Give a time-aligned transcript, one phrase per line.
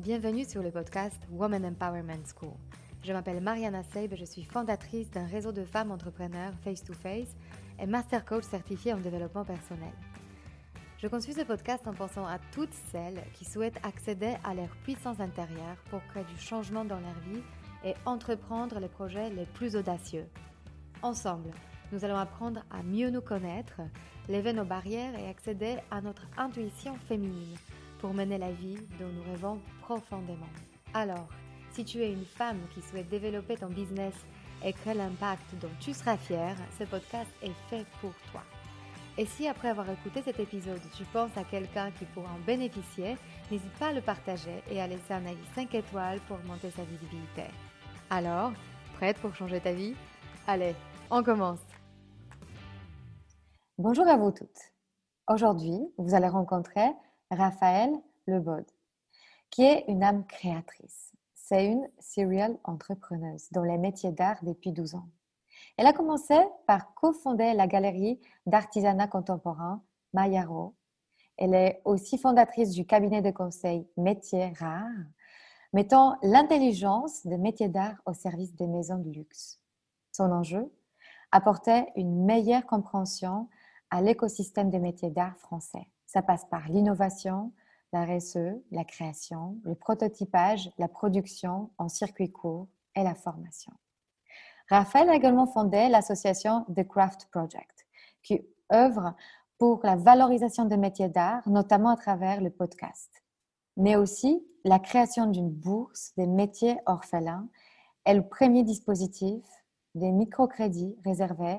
[0.00, 2.54] Bienvenue sur le podcast Woman Empowerment School.
[3.04, 7.36] Je m'appelle Mariana Seib et je suis fondatrice d'un réseau de femmes entrepreneurs face-to-face
[7.78, 9.92] et master coach certifié en développement personnel.
[10.96, 15.20] Je conçus ce podcast en pensant à toutes celles qui souhaitent accéder à leur puissance
[15.20, 17.42] intérieure pour créer du changement dans leur vie
[17.84, 20.24] et entreprendre les projets les plus audacieux.
[21.02, 21.50] Ensemble,
[21.92, 23.82] nous allons apprendre à mieux nous connaître,
[24.30, 27.58] lever nos barrières et accéder à notre intuition féminine
[27.98, 29.60] pour mener la vie dont nous rêvons
[29.90, 30.46] profondément.
[30.94, 31.26] Alors,
[31.72, 34.14] si tu es une femme qui souhaite développer ton business
[34.64, 38.42] et créer l'impact dont tu seras fière, ce podcast est fait pour toi.
[39.18, 43.16] Et si après avoir écouté cet épisode, tu penses à quelqu'un qui pourra en bénéficier,
[43.50, 46.84] n'hésite pas à le partager et à laisser un avis 5 étoiles pour monter sa
[46.84, 47.42] visibilité.
[48.10, 48.52] Alors,
[48.94, 49.96] prête pour changer ta vie?
[50.46, 50.76] Allez,
[51.10, 51.66] on commence
[53.76, 54.72] Bonjour à vous toutes.
[55.28, 56.92] Aujourd'hui, vous allez rencontrer
[57.30, 57.90] Raphaël
[58.28, 58.66] Lebod,
[59.50, 61.12] qui est une âme créatrice.
[61.34, 65.08] C'est une serial entrepreneuse dans les métiers d'art depuis 12 ans.
[65.76, 66.34] Elle a commencé
[66.66, 70.74] par cofonder la galerie d'artisanat contemporain Mayaro.
[71.36, 74.86] Elle est aussi fondatrice du cabinet de conseil Métiers Rares,
[75.72, 79.60] mettant l'intelligence des métiers d'art au service des maisons de luxe.
[80.12, 80.72] Son enjeu?
[81.32, 83.48] Apporter une meilleure compréhension
[83.90, 85.88] à l'écosystème des métiers d'art français.
[86.06, 87.52] Ça passe par l'innovation,
[87.92, 93.72] la RSE, la création, le prototypage, la production en circuit court et la formation.
[94.68, 97.86] Raphaël a également fondé l'association The Craft Project,
[98.22, 98.40] qui
[98.72, 99.14] œuvre
[99.58, 103.10] pour la valorisation des métiers d'art, notamment à travers le podcast,
[103.76, 107.48] mais aussi la création d'une bourse des métiers orphelins
[108.06, 109.44] et le premier dispositif
[109.94, 111.58] des microcrédits réservés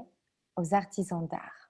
[0.56, 1.61] aux artisans d'art.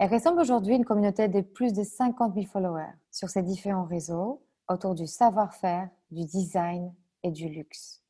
[0.00, 3.84] Elle ressemble aujourd'hui à une communauté de plus de 50 000 followers sur ses différents
[3.84, 8.02] réseaux autour du savoir-faire, du design et du luxe.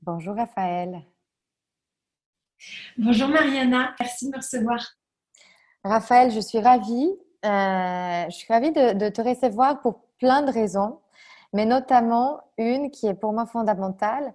[0.00, 1.02] Bonjour Raphaël.
[2.96, 4.80] Bonjour Mariana, merci de me recevoir.
[5.84, 7.10] Raphaël, je suis ravie.
[7.44, 11.00] Euh, je suis ravie de, te recevoir pour plein de raisons,
[11.52, 14.32] mais notamment une qui est pour moi fondamentale,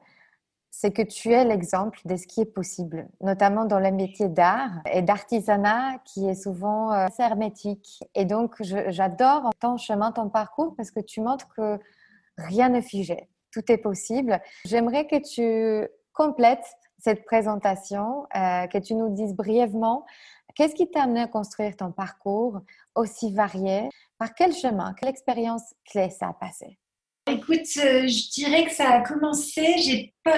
[0.72, 4.72] c'est que tu es l'exemple de ce qui est possible, notamment dans le métier d'art
[4.92, 8.04] et d'artisanat qui est souvent euh, assez hermétique.
[8.16, 11.80] Et donc, j'adore ton chemin, ton parcours parce que tu montres que
[12.38, 14.40] rien ne figé, tout est possible.
[14.66, 16.66] J'aimerais que tu complètes
[17.00, 20.06] cette présentation, euh, que tu nous dises brièvement
[20.56, 22.60] qu'est-ce qui t'a amené à construire ton parcours
[22.96, 26.78] aussi varié, par quel chemin, quelle expérience clé ça a passé?
[27.32, 29.64] Écoute, euh, je dirais que ça a commencé,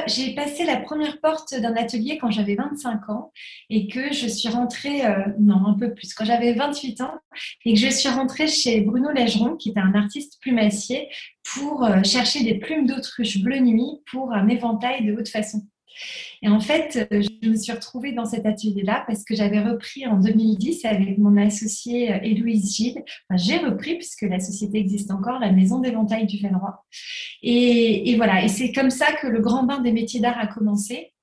[0.07, 3.31] j'ai passé la première porte d'un atelier quand j'avais 25 ans
[3.69, 7.13] et que je suis rentrée, euh, non, un peu plus, quand j'avais 28 ans
[7.65, 11.07] et que je suis rentrée chez Bruno Légeron, qui était un artiste plumassier,
[11.53, 15.61] pour euh, chercher des plumes d'autruche bleu nuit pour un éventail de haute façon.
[16.41, 20.07] Et en fait, euh, je me suis retrouvée dans cet atelier-là parce que j'avais repris
[20.07, 23.03] en 2010 avec mon associé euh, Héloïse Gilles.
[23.35, 26.83] J'ai repris puisque la société existe encore, la Maison d'éventail du Velleroy.
[27.43, 31.13] Et voilà, et c'est comme ça que le grand bain des métiers d'art a commencé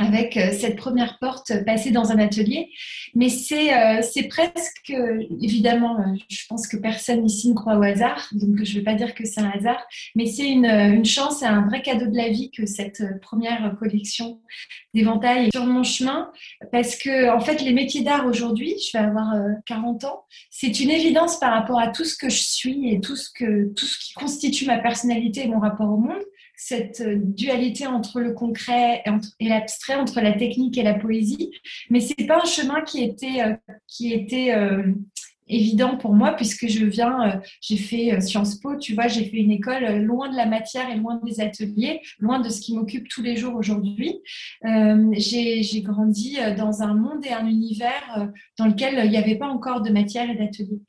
[0.00, 2.70] avec euh, cette première porte passée dans un atelier.
[3.14, 4.92] Mais c'est euh, presque,
[5.40, 8.84] évidemment, euh, je pense que personne ici ne croit au hasard, donc je ne vais
[8.84, 9.82] pas dire que c'est un hasard,
[10.14, 13.76] mais c'est une, une, chance et un vrai cadeau de la vie que cette première
[13.78, 14.40] collection
[14.94, 16.30] d'éventail est sur mon chemin,
[16.72, 19.34] parce que en fait, les métiers d'art aujourd'hui, je vais avoir
[19.66, 23.16] 40 ans, c'est une évidence par rapport à tout ce que je suis et tout
[23.16, 26.22] ce, que, tout ce qui constitue ma personnalité et mon rapport au monde
[26.60, 29.02] cette euh, dualité entre le concret
[29.40, 31.50] et l'abstrait, entre la technique et la poésie.
[31.88, 33.54] Mais c'est pas un chemin qui était, euh,
[33.86, 34.92] qui était euh,
[35.48, 39.50] évident pour moi puisque je viens, j'ai fait Sciences Po, tu vois, j'ai fait une
[39.50, 43.22] école loin de la matière et loin des ateliers, loin de ce qui m'occupe tous
[43.22, 44.20] les jours aujourd'hui.
[44.62, 49.80] j'ai grandi dans un monde et un univers dans lequel il n'y avait pas encore
[49.80, 50.82] de matière et d'ateliers.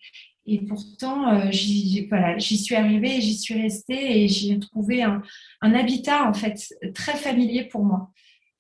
[0.46, 5.22] Et pourtant, euh, j'y voilà, suis arrivée j'y suis restée et j'ai trouvé un,
[5.62, 6.56] un, habitat en fait
[6.96, 8.10] très familier pour moi.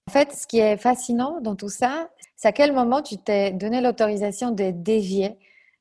[0.07, 3.51] En fait, ce qui est fascinant dans tout ça, c'est à quel moment tu t'es
[3.51, 5.37] donné l'autorisation de dévier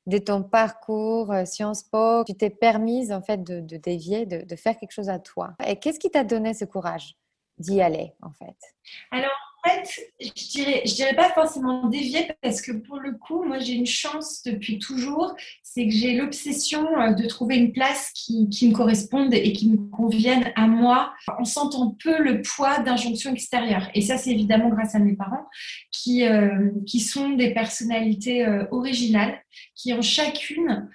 [0.07, 4.43] de ton parcours euh, Sciences Po, tu t'es permise en fait de, de dévier, de,
[4.45, 5.55] de, faire quelque chose à toi.
[5.67, 7.17] Et qu'est-ce qui t'a donné ce courage
[7.59, 8.57] d'y aller en fait?
[9.11, 9.31] Alors
[9.65, 13.75] fait, je dirais, je dirais pas forcément dévier parce que pour le coup, moi j'ai
[13.75, 18.73] une chance depuis toujours, c'est que j'ai l'obsession euh, de trouver une place qui, me
[18.73, 23.89] corresponde et qui me convienne à moi en sentant peu le poids d'injonctions extérieures.
[23.95, 25.47] Et ça, c'est évidemment grâce à mes parents
[25.91, 29.39] qui, euh, qui sont des personnalités euh, originales
[29.75, 30.89] qui ont chacune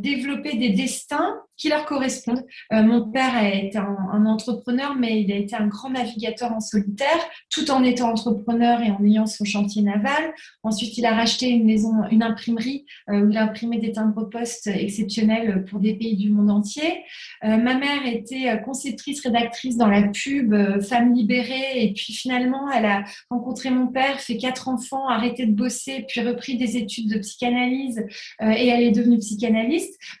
[0.00, 2.44] développé des destins qui leur correspondent.
[2.72, 6.60] Euh, mon père a été un, entrepreneur, mais il a été un grand navigateur en
[6.60, 7.20] solitaire,
[7.50, 10.32] tout en étant entrepreneur et en ayant son chantier naval.
[10.62, 14.68] Ensuite, il a racheté une maison, une imprimerie euh, où il a imprimé des timbres-poste
[14.68, 17.04] exceptionnels pour des pays du monde entier.
[17.42, 23.04] ma mère était conceptrice, rédactrice dans la pub, femme libérée, et puis finalement, elle a
[23.30, 28.04] rencontré mon père, fait quatre enfants, arrêté de bosser, puis repris des études de psychanalyse,
[28.42, 29.50] et elle est devenue psychanalyste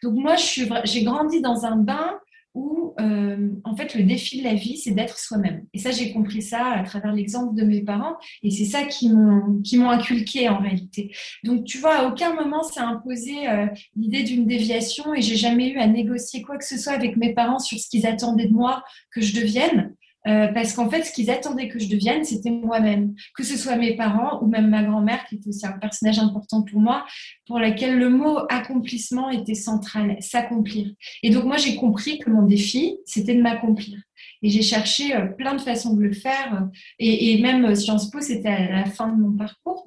[0.02, 2.18] donc moi, j'ai grandi dans un bain
[2.54, 5.66] où, euh, en fait, le défi de la vie, c'est d'être soi-même.
[5.72, 8.16] Et ça, j'ai compris ça à travers l'exemple de mes parents.
[8.42, 11.14] Et c'est ça qui m'ont inculqué en réalité.
[11.44, 15.36] Donc, tu vois, à aucun moment, ça a imposé euh, l'idée d'une déviation et j'ai
[15.36, 18.48] jamais eu à négocier quoi que ce soit avec mes parents sur ce qu'ils attendaient
[18.48, 18.82] de moi
[19.12, 19.94] que je devienne.
[20.30, 23.14] Euh, parce qu'en fait, ce qu'ils attendaient que je devienne, c'était moi-même.
[23.36, 26.62] Que ce soit mes parents ou même ma grand-mère, qui était aussi un personnage important
[26.62, 27.04] pour moi,
[27.46, 30.92] pour laquelle le mot accomplissement était central, s'accomplir.
[31.22, 33.98] Et donc, moi, j'ai compris que mon défi, c'était de m'accomplir.
[34.42, 36.68] Et j'ai cherché euh, plein de façons de le faire.
[36.98, 39.86] Et, même Sciences Po, c'était à la fin de mon parcours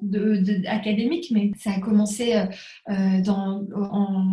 [0.66, 2.34] académique, mais ça a commencé
[2.90, 3.64] euh, dans.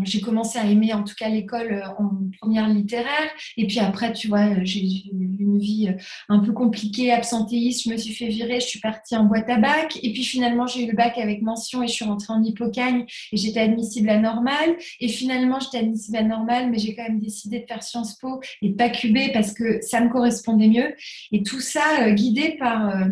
[0.03, 3.29] J'ai commencé à aimer en tout cas l'école euh, en première littéraire.
[3.57, 5.89] Et puis après, tu vois, j'ai eu une vie
[6.29, 7.83] un peu compliquée, absentéiste.
[7.85, 9.99] Je me suis fait virer, je suis partie en boîte à bac.
[10.01, 13.05] Et puis finalement, j'ai eu le bac avec mention et je suis rentrée en hypocagne
[13.31, 14.75] et j'étais admissible à normale.
[14.99, 18.41] Et finalement, j'étais admissible à normale, mais j'ai quand même décidé de faire Sciences Po
[18.61, 20.95] et pas QB parce que ça me correspondait mieux.
[21.31, 23.05] Et tout ça euh, guidé par euh,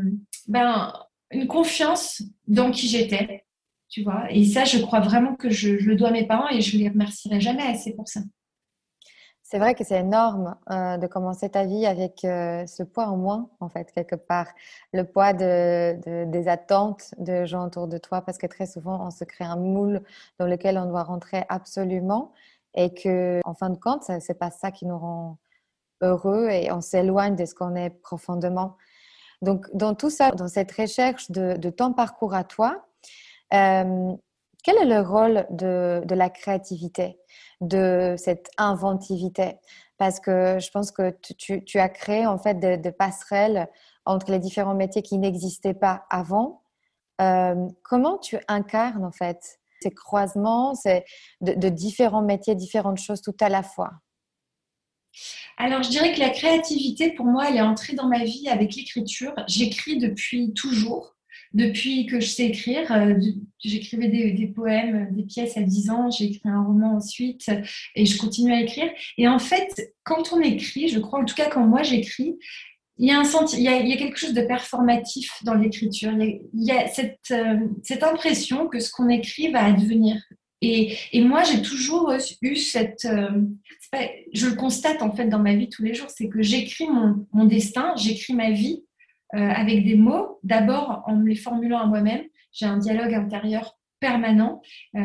[0.48, 0.94] ben,
[1.32, 3.46] une confiance dans qui j'étais,
[3.90, 4.26] tu vois.
[4.30, 6.90] Et ça, je crois vraiment que je, le dois à mes parents et je les
[6.90, 8.22] remercierai jamais assez pour ça.
[9.44, 13.50] C'est vrai que c'est énorme euh, de commencer ta vie avec ce poids en moins,
[13.60, 14.48] en fait, quelque part.
[14.94, 19.10] Le poids de, des attentes de gens autour de toi, parce que très souvent, on
[19.10, 20.04] se crée un moule
[20.38, 22.32] dans lequel on doit rentrer absolument
[22.76, 25.40] et que, en fin de compte, c'est pas ça qui nous rend
[26.02, 28.78] heureux et on s'éloigne de ce qu'on est profondément.
[29.42, 32.86] Donc, dans tout ça, dans cette recherche de, ton parcours à toi,
[33.54, 34.14] euh,
[34.64, 37.20] quel est le rôle de, la créativité,
[37.62, 39.58] de cette inventivité?
[39.98, 43.70] Parce que je pense que tu, as créé en fait des, passerelles
[44.06, 46.64] entre les différents métiers qui n'existaient pas avant.
[47.22, 50.74] Euh, comment tu incarnes en fait ces croisements
[51.42, 53.92] de différents métiers, différentes choses tout à la fois?
[55.60, 58.76] Alors, je dirais que la créativité, pour moi, elle est entrée dans ma vie avec
[58.76, 59.34] l'écriture.
[59.50, 61.18] J'écris depuis toujours,
[61.54, 62.90] depuis que je sais écrire.
[62.94, 63.14] Euh,
[63.60, 67.52] j'écrivais des, poèmes, des pièces à 10 ans, j'ai écrit un roman ensuite
[67.94, 68.90] et je continue à écrire.
[69.18, 72.40] Et en fait, quand on écrit, je crois, en tout cas quand moi j'écris,
[72.98, 76.12] il y, a un a, il y a quelque chose de performatif dans l'écriture.
[76.12, 80.22] Il, y a, cette, euh, cette impression que ce qu'on écrit va advenir.
[80.62, 83.06] Et, et, moi, j'ai toujours eu cette.
[83.06, 83.42] Euh,
[84.34, 87.26] je le constate en fait dans ma vie tous les jours, c'est que j'écris mon,
[87.34, 88.84] mon, destin, j'écris ma vie
[89.36, 92.24] euh, avec des mots, d'abord en me les formulant à moi-même.
[92.52, 94.62] J'ai un dialogue intérieur permanent.
[94.96, 95.00] Euh,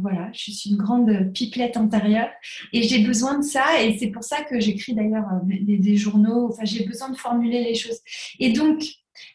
[0.00, 2.28] voilà, je suis une grande pipelette intérieure
[2.72, 3.82] et j'ai besoin de ça.
[3.82, 6.48] Et c'est pour ça que j'écris d'ailleurs des, des, journaux.
[6.50, 7.98] Enfin, j'ai besoin de formuler les choses.
[8.38, 8.82] Et donc,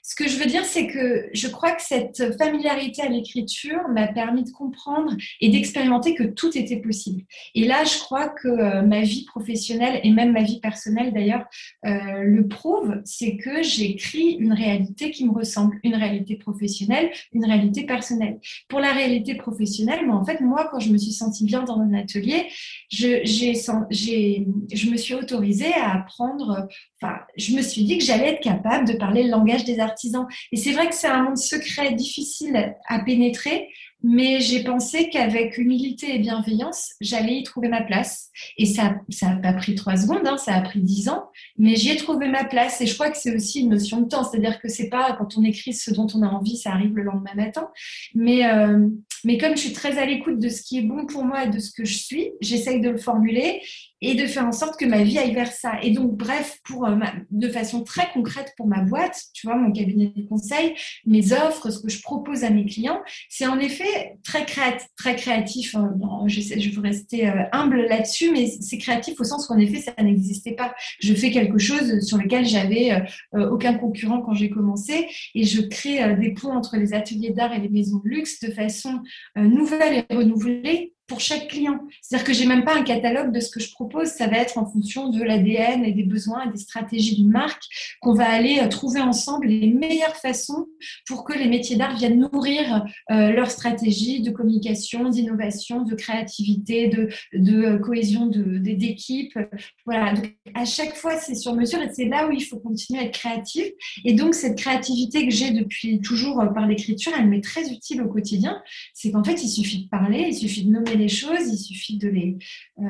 [0.02, 4.08] ce que je veux dire, c'est que je crois que cette familiarité à l'écriture m'a
[4.08, 7.24] permis de comprendre et d'expérimenter que tout était possible.
[7.56, 11.46] Et là, je crois que euh, ma vie professionnelle et même ma vie personnelle d'ailleurs
[11.86, 17.46] euh, le prouve, c'est que j'écris une réalité qui me ressemble, une réalité professionnelle, une
[17.46, 18.40] réalité personnelle.
[18.68, 21.80] Pour la réalité professionnelle, mais en fait, moi, quand je me suis sentie bien dans
[21.80, 22.48] un atelier,
[22.92, 26.68] je, je me suis autorisée à apprendre,
[27.02, 30.28] enfin, je me suis dit que j'allais être capable de parler le langage des artisans.
[30.52, 33.70] Et c'est vrai que c'est un monde secret, difficile à pénétrer,
[34.04, 38.30] mais j'ai pensé qu'avec humilité et bienveillance, j'allais y trouver ma place.
[38.58, 41.76] Et ça ça n'a pas pris trois secondes, hein, ça a pris dix ans, mais
[41.76, 42.82] j'y ai trouvé ma place.
[42.82, 45.38] Et je crois que c'est aussi une notion de temps, c'est-à-dire que c'est pas quand
[45.38, 47.70] on écrit ce dont on a envie, ça arrive le lendemain matin.
[48.16, 48.88] Mais, euh,
[49.24, 51.50] mais comme je suis très à l'écoute de ce qui est bon pour moi et
[51.50, 53.62] de ce que je suis, j'essaye de le formuler
[54.02, 55.74] et de faire en sorte que ma vie aille vers ça.
[55.84, 56.96] Et donc, bref, pour euh,
[57.30, 60.74] de façon très concrète pour ma boîte, tu vois, mon cabinet de conseil,
[61.06, 65.76] mes offres, ce que je propose à mes clients, c'est en effet très, créatif.
[65.76, 65.94] Hein.
[66.26, 69.80] je, sais, veux rester euh, humble là-dessus, mais c'est créatif au sens où, en effet,
[69.80, 70.74] ça n'existait pas.
[71.00, 73.04] Je fais quelque chose sur lequel j'avais
[73.36, 77.54] euh, aucun concurrent quand j'ai commencé et je crée des ponts entre les ateliers d'art
[77.54, 79.00] et les maisons de luxe de façon
[79.36, 81.78] nouvelle et renouvelée pour chaque client.
[82.02, 84.08] C'est-à-dire que j'ai même pas un catalogue de ce que je propose.
[84.08, 87.64] Ça va être en fonction de l'ADN et des besoins et des stratégies d'une marque
[88.00, 90.68] qu'on va aller euh, trouver ensemble les meilleures façons
[91.06, 96.88] pour que les métiers d'art viennent nourrir euh, leur stratégie de communication, d'innovation, de créativité,
[96.88, 99.38] de, de euh, cohésion d'équipe.
[99.86, 100.14] Voilà.
[100.14, 103.04] Donc, à chaque fois, c'est sur mesure et c'est là où il faut continuer à
[103.04, 103.66] être créatif.
[104.06, 108.08] Et donc, cette créativité que j'ai depuis toujours par l'écriture, elle m'est très utile au
[108.08, 108.62] quotidien.
[108.94, 111.98] C'est qu'en fait, il suffit de parler, il suffit de nommer les choses, il suffit
[111.98, 112.38] de les,
[112.80, 112.84] euh,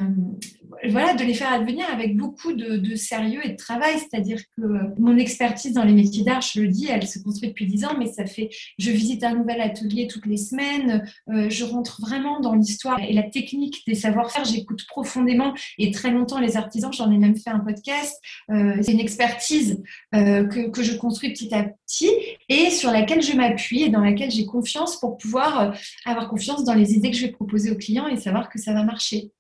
[0.89, 3.95] voilà, de les faire advenir avec beaucoup de, sérieux et de travail.
[3.97, 4.61] C'est-à-dire que
[4.99, 7.95] mon expertise dans les métiers d'art, je le dis, elle se construit depuis dix ans,
[7.97, 12.39] mais ça fait, je visite un nouvel atelier toutes les semaines, euh, je rentre vraiment
[12.39, 17.11] dans l'histoire et la technique des savoir-faire, j'écoute profondément et très longtemps les artisans, j'en
[17.11, 18.21] ai même fait un podcast.
[18.49, 22.09] Euh, c'est une expertise que je construis petit à petit
[22.51, 25.73] et sur laquelle je m'appuie et dans laquelle j'ai confiance pour pouvoir
[26.05, 28.73] avoir confiance dans les idées que je vais proposer aux clients et savoir que ça
[28.73, 29.31] va marcher.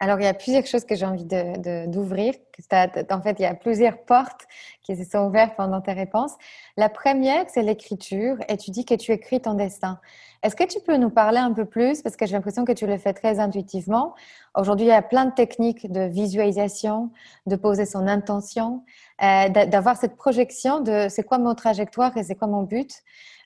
[0.00, 2.34] Alors, il y a plusieurs choses que j'ai envie d'ouvrir.
[2.70, 4.46] De, en fait, il y a plusieurs portes
[4.82, 6.32] qui se sont ouvertes pendant tes réponses.
[6.76, 8.36] La première, c'est l'écriture.
[8.48, 9.98] Et tu dis que tu écris ton destin.
[10.42, 12.86] Est-ce que tu peux nous parler un peu plus Parce que j'ai l'impression que tu
[12.86, 14.14] le fais très intuitivement.
[14.56, 17.10] Aujourd'hui, il y a plein de techniques de visualisation,
[17.46, 18.84] de poser son intention,
[19.22, 22.92] euh, d'avoir cette projection de c'est quoi mon trajectoire et c'est quoi mon but.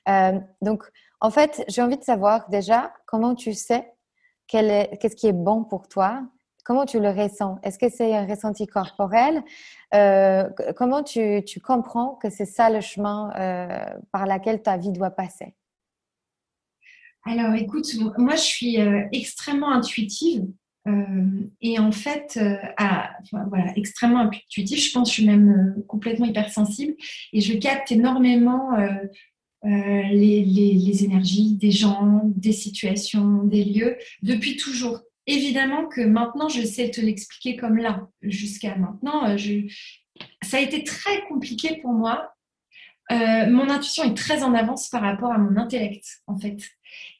[0.07, 0.83] Euh, donc,
[1.19, 3.91] en fait, j'ai envie de savoir déjà comment tu sais
[4.47, 6.21] qu'est-ce qui est bon pour toi
[6.63, 7.59] Comment tu le ressens?
[7.63, 9.43] Est-ce que c'est un ressenti corporel?
[9.93, 15.11] Euh, Comment tu, comprends que c'est ça le chemin euh, par lequel ta vie doit
[15.11, 15.55] passer?
[17.25, 20.45] Alors, écoute, moi, je suis euh, extrêmement intuitive.
[21.61, 22.39] et en fait,
[23.47, 26.95] voilà, extrêmement intuitive, je pense que je suis même complètement hypersensible
[27.31, 28.71] et je capte énormément
[29.63, 34.99] les, les, énergies des gens, des situations, des lieux, depuis toujours.
[35.27, 38.07] Évidemment que maintenant, je sais te l'expliquer comme là.
[38.21, 39.37] Jusqu'à maintenant, euh,
[40.41, 42.33] ça a été très compliqué pour moi.
[43.11, 46.57] Euh, mon intuition est très en avance par rapport à mon intellect, en fait.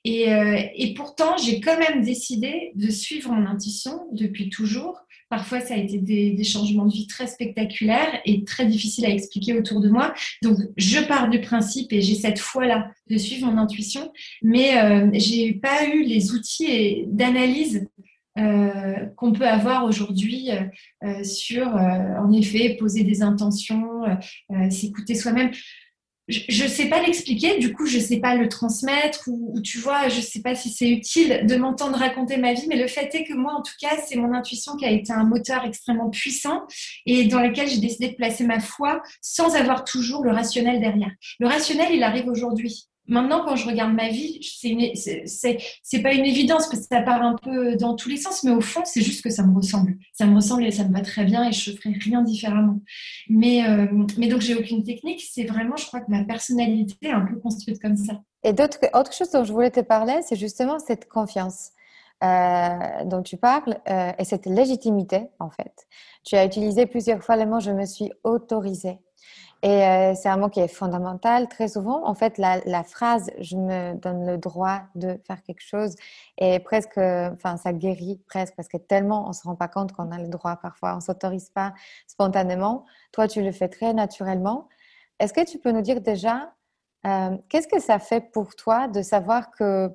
[0.03, 0.27] Et,
[0.75, 5.77] et pourtant, j'ai quand même décidé de suivre mon intuition depuis toujours Parfois, ça a
[5.77, 10.13] été des, changements de vie très spectaculaires et très difficiles à expliquer autour de moi.
[10.43, 14.11] Donc, je pars du principe et j'ai cette foi-là de suivre mon intuition,
[14.43, 17.87] mais euh, j'ai pas eu les outils d'analyse
[18.37, 20.49] euh, qu'on peut avoir aujourd'hui
[21.03, 24.03] euh, sur, en effet, poser des intentions,
[24.69, 25.51] s'écouter soi-même
[26.29, 29.77] je ne sais pas l'expliquer, du coup, je ne sais pas le transmettre ou, tu
[29.77, 32.87] vois, je ne sais pas si c'est utile de m'entendre raconter ma vie, mais le
[32.87, 35.65] fait est que moi, en tout cas, c'est mon intuition qui a été un moteur
[35.65, 36.61] extrêmement puissant
[37.05, 41.11] et dans lequel j'ai décidé de placer ma foi sans avoir toujours le rationnel derrière.
[41.39, 42.87] Le rationnel, il arrive aujourd'hui.
[43.07, 47.35] Maintenant, quand je regarde ma vie, c'est pas une évidence parce que ça part un
[47.35, 49.97] peu dans tous les sens, mais au fond, c'est juste que ça me ressemble.
[50.13, 52.79] Ça me ressemble et ça me va très bien et je ferai rien différemment.
[53.29, 55.21] Mais, euh, mais donc, j'ai aucune technique.
[55.21, 58.21] C'est vraiment, je crois que ma personnalité est un peu construite comme ça.
[58.43, 61.71] Et d'autres, autre chose dont je voulais te parler, c'est justement cette confiance.
[62.23, 65.87] Euh, dont tu parles euh, et cette légitimité en fait.
[66.23, 68.97] Tu as utilisé plusieurs fois le mot je me suis autorisée.
[69.63, 71.47] Et euh, c'est un mot qui est fondamental.
[71.47, 75.95] Très souvent, en fait, la, phrase je me donne le droit de faire quelque chose
[76.37, 80.11] est presque, enfin, ça guérit presque parce que tellement on se rend pas compte qu'on
[80.11, 81.73] a le droit parfois, on s'autorise pas
[82.07, 82.85] spontanément.
[83.13, 84.67] Toi, tu le fais très naturellement.
[85.19, 86.53] Est-ce que tu peux nous dire déjà
[87.07, 89.89] euh, qu'est-ce que ça fait pour toi de savoir que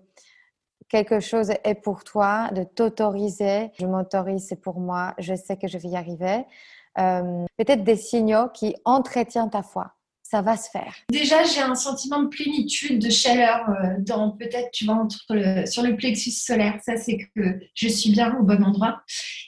[0.89, 5.69] quelque chose est pour toi, de t'autoriser, je m'autorise, c'est pour moi, je sais que
[5.69, 6.47] je vais y arriver?
[6.99, 9.93] Euh, peut-être des signaux qui entretiennent ta foi.
[10.23, 10.95] Ça va se faire.
[11.11, 15.25] Déjà, j'ai un sentiment de plénitude, de chaleur euh, dans peut-être, tu vois, entre
[15.67, 16.79] sur le plexus solaire.
[16.85, 19.01] Ça, c'est que je suis bien au bon endroit.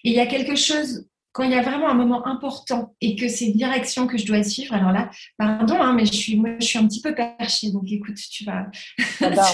[0.05, 3.15] Et il y a quelque chose quand il y a vraiment un moment important et
[3.15, 6.37] que c'est une direction que je dois suivre, alors là, pardon, hein, mais je suis,
[6.37, 7.71] moi, je suis un petit peu perchée.
[7.71, 8.67] Donc, écoute, tu vas.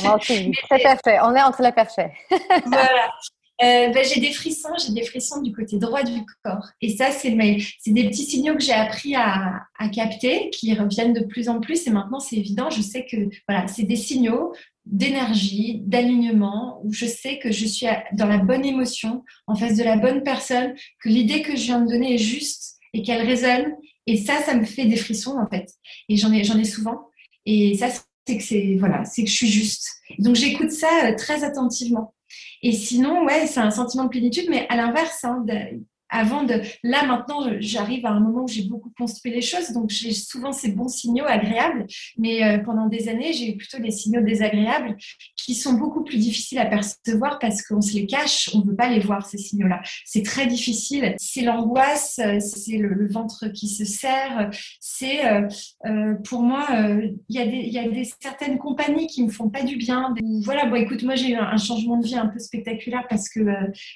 [0.02, 1.18] moi aussi, très perché.
[1.22, 2.12] On est entre les perchés.
[2.64, 3.10] voilà.
[3.62, 6.68] Euh, ben, j'ai des frissons, j'ai des frissons du côté droit du corps.
[6.82, 11.24] Et ça, c'est des petits signaux que j'ai appris à, à, capter, qui reviennent de
[11.24, 11.86] plus en plus.
[11.86, 13.16] Et maintenant, c'est évident, je sais que
[13.48, 14.52] voilà, c'est des signaux
[14.84, 19.82] d'énergie, d'alignement, où je sais que je suis dans la bonne émotion, en face de
[19.82, 23.74] la bonne personne, que l'idée que je viens de donner est juste et qu'elle résonne.
[24.06, 25.72] Et ça, ça me fait des frissons, en fait.
[26.08, 27.08] Et j'en ai, j'en ai souvent.
[27.46, 27.88] Et ça,
[28.26, 29.88] c'est que voilà, c'est que je suis juste.
[30.18, 32.14] Donc, j'écoute ça euh, très attentivement.
[32.62, 35.44] Et sinon, ouais, c'est un sentiment de plénitude, mais à l'inverse, hein,
[36.08, 36.60] avant de.
[36.82, 40.52] Là, maintenant, j'arrive à un moment où j'ai beaucoup construit les choses, donc j'ai souvent
[40.52, 41.86] ces bons signaux agréables,
[42.16, 44.96] mais euh, pendant des années, j'ai eu plutôt des signaux désagréables
[45.46, 48.74] qui sont beaucoup plus difficiles à percevoir parce qu'on se les cache, on ne veut
[48.74, 49.80] pas les voir, ces signaux-là.
[50.04, 51.14] C'est très difficile.
[51.18, 54.50] C'est l'angoisse, c'est le, ventre qui se serre,
[54.80, 55.46] c'est euh,
[55.86, 56.66] euh, pour moi,
[57.28, 60.12] il y, a des, certaines compagnies qui me font pas du bien.
[60.42, 63.40] Voilà, bon, écoute, moi j'ai eu un, changement de vie un peu spectaculaire parce que,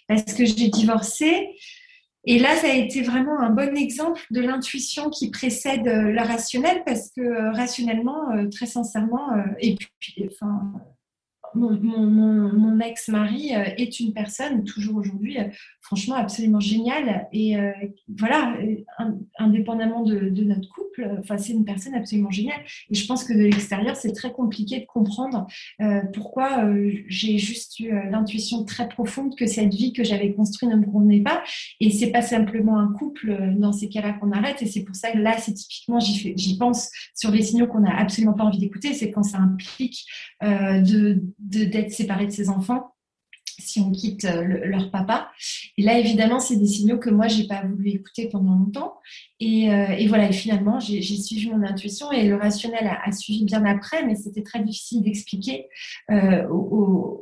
[0.06, 1.48] parce que j'ai divorcé.
[2.24, 6.20] Et là, ça a été vraiment un bon exemple de l'intuition qui précède euh, le
[6.20, 10.72] rationnel, parce que euh, rationnellement, euh, très sincèrement, et puis, enfin,
[11.54, 15.44] mon, ex-mari euh, est une personne, toujours aujourd'hui, euh,
[15.80, 17.28] franchement absolument géniale.
[17.32, 17.72] Et euh,
[18.18, 18.56] voilà,
[19.38, 22.60] indépendamment de, notre couple, enfin, c'est une personne absolument géniale.
[22.90, 25.46] Et je pense que de l'extérieur, c'est très compliqué de comprendre
[26.12, 26.64] pourquoi
[27.06, 31.20] j'ai juste eu l'intuition très profonde que cette vie que j'avais construite ne me convenait
[31.20, 31.42] pas.
[31.80, 34.62] Et c'est pas simplement un couple dans ces cas-là qu'on arrête.
[34.62, 37.96] Et c'est pour ça que là, c'est typiquement, j'y pense sur les signaux qu'on n'a
[37.96, 38.94] absolument pas envie d'écouter.
[38.94, 40.04] C'est quand ça implique
[40.42, 42.94] de d'être séparé de ses enfants
[43.60, 45.30] si on quitte euh, leur papa.
[45.76, 48.94] Et là, évidemment, c'est des signaux que moi, j'ai pas voulu écouter pendant longtemps.
[49.38, 53.64] Et, euh, voilà, et finalement, j'ai suivi mon intuition et le rationnel a, suivi bien
[53.64, 55.68] après, mais c'était très difficile d'expliquer
[56.10, 56.46] euh,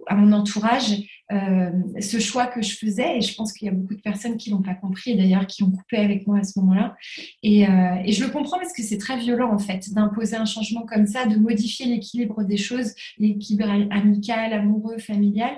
[0.07, 1.71] à mon entourage euh,
[2.01, 3.19] ce choix que je faisais.
[3.19, 5.63] Et je pense qu'il y a beaucoup de personnes qui l'ont pas compris d'ailleurs qui
[5.63, 6.97] ont coupé avec moi à ce moment-là.
[7.43, 10.47] Et, euh, et, je le comprends parce que c'est très violent en fait d'imposer un
[10.47, 15.55] changement comme ça, de modifier l'équilibre des choses, l'équilibre amical, amoureux, familial.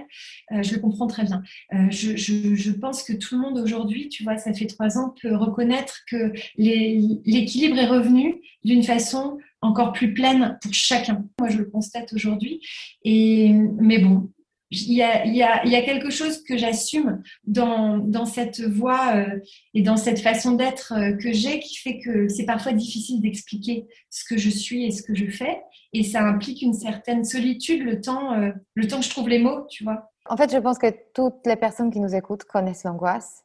[0.53, 1.43] Euh, je le comprends très bien.
[1.91, 5.37] Je, je, pense que tout le monde aujourd'hui, tu vois, ça fait trois ans, peut
[5.37, 11.25] reconnaître que l'équilibre est revenu d'une façon encore plus pleine pour chacun.
[11.39, 12.61] Moi, je le constate aujourd'hui.
[13.05, 14.31] Mais bon,
[14.71, 19.17] il y, a, y a, y a, quelque chose que j'assume dans, dans, cette voix
[19.17, 19.41] euh,
[19.75, 23.87] et dans cette façon d'être euh, que j'ai qui fait que c'est parfois difficile d'expliquer
[24.11, 25.61] ce que je suis et ce que je fais.
[25.93, 29.41] Et ça implique une certaine solitude le temps, euh, le temps que je trouve les
[29.41, 30.11] mots, tu vois.
[30.27, 33.43] En fait, je pense que toutes les personnes qui nous écoutent connaissent l'angoisse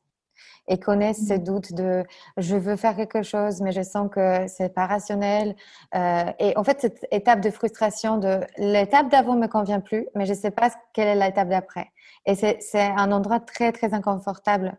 [0.68, 1.44] et connaissent ces mmh.
[1.44, 2.04] doutes de
[2.38, 5.56] je veux faire quelque chose, mais je sens que c'est pas rationnel.
[5.96, 10.26] Euh, et en fait, cette étape de frustration de l'étape d'avant me convient plus, mais
[10.26, 11.92] je sais pas quelle est l'étape d'après.
[12.26, 14.78] Et c'est un endroit très, très inconfortable.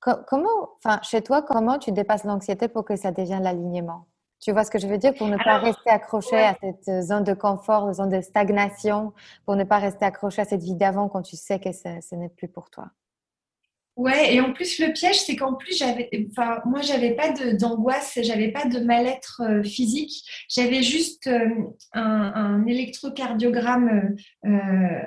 [0.00, 0.48] comment,
[0.84, 4.06] enfin, chez toi, comment tu dépasses l'anxiété pour que ça devienne l'alignement?
[4.40, 5.14] Tu vois ce que je veux dire?
[5.14, 9.12] Pour ne pas rester accroché à cette zone de confort, zone de stagnation,
[9.44, 12.30] pour ne pas rester accroché à cette vie d'avant quand tu sais que ce n'est
[12.30, 12.86] plus pour toi.
[13.96, 18.18] Ouais, et en plus, le piège, c'est qu'en plus, j'avais, enfin, moi, j'avais pas d'angoisse,
[18.22, 21.48] j'avais pas de mal-être euh, physique, j'avais juste euh,
[21.92, 25.02] un, électrocardiogramme euh,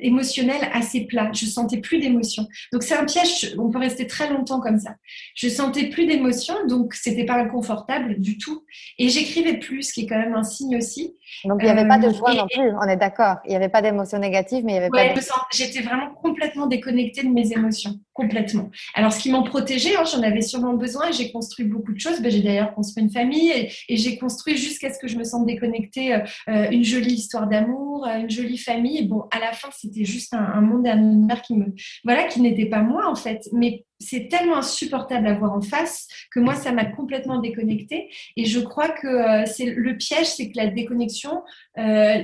[0.00, 1.30] émotionnel assez plat.
[1.32, 2.46] Je sentais plus d'émotion.
[2.72, 4.96] Donc c'est un piège, on peut rester très longtemps comme ça.
[5.34, 8.64] Je sentais plus d'émotion, donc c'était pas inconfortable du tout.
[8.98, 11.16] Et j'écrivais plus, ce qui est quand même un signe aussi.
[11.44, 13.36] Donc il n'y avait pas de euh, joie non plus, on est d'accord.
[13.44, 15.12] Il n'y avait pas d'émotion négative, mais il y avait pas.
[15.12, 15.20] De...
[15.52, 18.70] J'étais vraiment complètement déconnectée de mes émotions, complètement.
[18.94, 21.12] Alors ce qui m'en protégeait, hein, j'en avais sûrement besoin.
[21.12, 22.20] J'ai construit beaucoup de choses.
[22.20, 25.46] Ben, j'ai d'ailleurs construit une famille et, j'ai construit jusqu'à ce que je me sente
[25.46, 29.06] déconnectée euh, euh, une jolie histoire d'amour, une jolie famille.
[29.06, 31.66] Bon, à la fin, c'était juste un, monde, univers qui me,
[32.04, 33.48] voilà, qui n'était pas moi en fait.
[33.52, 38.10] Mais c'est tellement insupportable à voir en face que moi, ça m'a complètement déconnectée.
[38.36, 41.42] Et je crois que euh, c'est le piège, c'est que la déconnexion,
[41.78, 42.22] euh,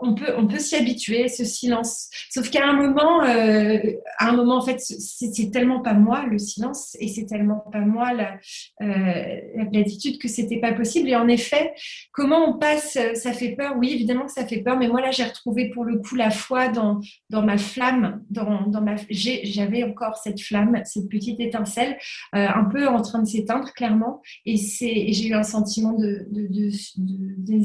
[0.00, 2.08] on peut, on peut s'y habituer, ce silence.
[2.30, 3.78] Sauf qu'à un moment, euh,
[4.18, 7.80] à un moment, en fait, c'est tellement pas moi le silence, et c'est tellement pas
[7.80, 8.38] moi la,
[8.80, 11.08] la platitude que c'était pas possible.
[11.08, 11.72] Et en effet,
[12.12, 13.74] comment on passe, ça fait peur.
[13.78, 16.30] Oui, évidemment que ça fait peur, mais moi là, j'ai retrouvé pour le coup la
[16.30, 21.98] foi dans, dans ma flamme, dans, dans ma, j'avais encore cette flamme petite étincelle,
[22.34, 24.20] euh, un peu en train de s'éteindre clairement.
[24.46, 26.70] Et c'est, j'ai eu un sentiment de, de,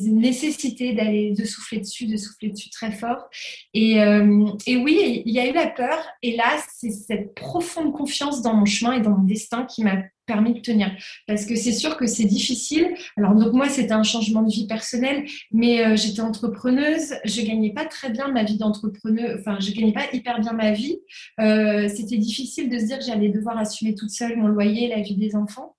[0.09, 3.29] nécessité d'aller, de souffler dessus, de souffler dessus très fort.
[3.73, 5.97] Et, euh, et oui, il y a eu la peur.
[6.21, 9.97] Et là, c'est cette profonde confiance dans mon chemin et dans mon destin qui m'a
[10.25, 10.91] permis de tenir.
[11.27, 12.93] Parce que c'est sûr que c'est difficile.
[13.17, 17.73] Alors donc moi, c'était un changement de vie personnel, mais euh, j'étais entrepreneuse, je gagnais
[17.73, 20.99] pas très bien ma vie d'entrepreneuse, enfin je gagnais pas hyper bien ma vie.
[21.39, 25.01] Euh, c'était difficile de se dire que j'allais devoir assumer toute seule mon loyer, la
[25.01, 25.75] vie des enfants.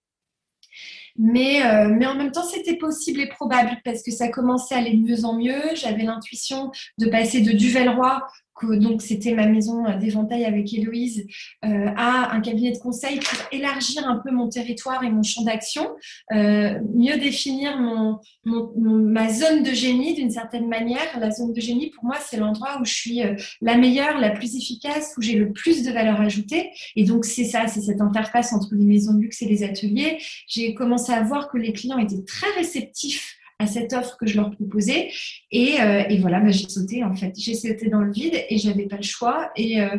[1.19, 4.79] Mais, euh, mais en même temps, c'était possible et probable parce que ça commençait à
[4.79, 5.75] aller de mieux en mieux.
[5.75, 8.21] J'avais l'intuition de passer de Duvelroy
[8.65, 11.27] donc c'était ma maison d'éventail avec Héloïse,
[11.65, 15.43] euh, à un cabinet de conseil pour élargir un peu mon territoire et mon champ
[15.43, 15.91] d'action,
[16.33, 21.19] euh, mieux définir mon, ma zone de génie d'une certaine manière.
[21.21, 24.31] La zone de génie, pour moi, c'est l'endroit où je suis euh, la meilleure, la
[24.31, 26.71] plus efficace, où j'ai le plus de valeur ajoutée.
[26.95, 30.19] Et donc c'est ça, c'est cette interface entre les maisons de luxe et les ateliers.
[30.49, 34.37] J'ai commencé à voir que les clients étaient très réceptifs à cette offre que je
[34.37, 35.11] leur proposais.
[35.51, 37.33] Et, euh, voilà, bah, j'ai sauté en fait.
[37.37, 39.51] J'ai sauté dans le vide et j'avais pas le choix.
[39.57, 39.97] Et euh,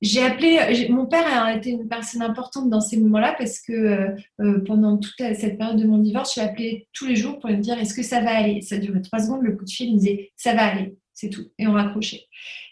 [0.00, 4.60] j'ai appelé, mon père a été une personne importante dans ces moments-là parce que euh,
[4.64, 7.58] pendant toute cette période de mon divorce, je l'ai appelé tous les jours pour lui
[7.58, 8.60] dire est-ce que ça va aller?
[8.62, 11.30] Ça durait trois secondes, le coup de fil, il me disait ça va aller, c'est
[11.30, 11.46] tout.
[11.58, 12.22] Et on raccrochait.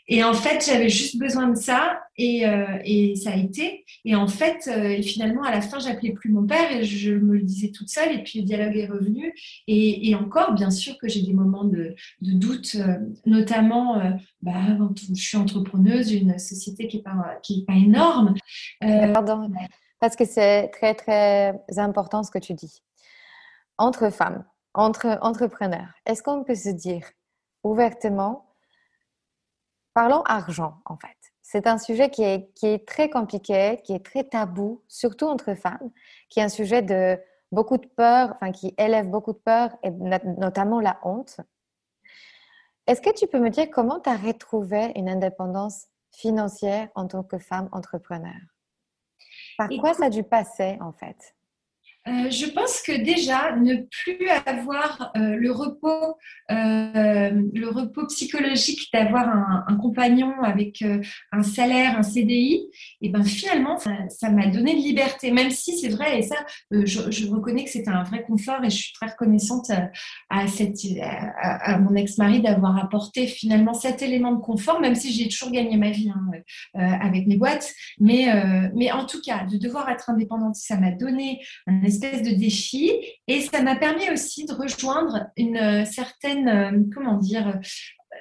[0.09, 3.85] Et en fait, j'avais juste besoin de ça et, euh, et, ça a été.
[4.05, 7.35] Et en fait, euh, finalement, à la fin, j'appelais plus mon père et je me
[7.35, 8.13] le disais toute seule.
[8.15, 9.35] Et puis le dialogue est revenu.
[9.67, 14.01] Et, encore, bien sûr que j'ai des moments de, doute, euh, notamment
[14.43, 14.55] bah,
[15.09, 18.35] je suis entrepreneuse d'une société qui n'est pas, pas énorme.
[18.81, 19.51] Pardon,
[19.99, 22.83] parce que c'est très, très important ce que tu dis.
[23.77, 27.03] Entre femmes, entre entrepreneurs, est-ce qu'on peut se dire
[27.65, 28.46] ouvertement
[29.97, 31.17] Parlons argent, en fait.
[31.41, 35.55] C'est un sujet qui est, qui est très compliqué, qui est très tabou, surtout entre
[35.55, 35.91] femmes,
[36.29, 37.19] qui est un sujet de
[37.51, 41.41] beaucoup de peur, enfin qui élève beaucoup de peur, et notamment la honte.
[42.87, 47.23] Est-ce que tu peux me dire comment tu as retrouvé une indépendance financière en tant
[47.23, 48.37] que femme entrepreneur?
[49.57, 51.36] Par quoi ça a dû passer en fait?
[52.09, 56.17] Euh, je pense que déjà, ne plus avoir euh, le repos,
[56.53, 60.83] euh, le repos psychologique d'avoir un, compagnon avec
[61.33, 62.67] un salaire, un CDI,
[63.03, 65.33] et ben finalement, ça m'a donné de liberté.
[65.33, 66.37] Même si c'est vrai, et ça,
[66.71, 69.71] je, reconnais que c'était un vrai confort, et je suis très reconnaissante
[70.31, 70.47] à,
[71.79, 75.91] mon ex-mari d'avoir apporté finalement cet élément de confort, même si j'ai toujours gagné ma
[75.91, 76.31] vie hein,
[77.01, 77.73] avec mes boîtes.
[77.99, 78.27] Mais,
[78.75, 82.93] mais en tout cas, de devoir être indépendante, ça m'a donné un espèce de défi
[83.27, 87.61] et ça m'a permis aussi de rejoindre une euh, certaine, euh, comment dire,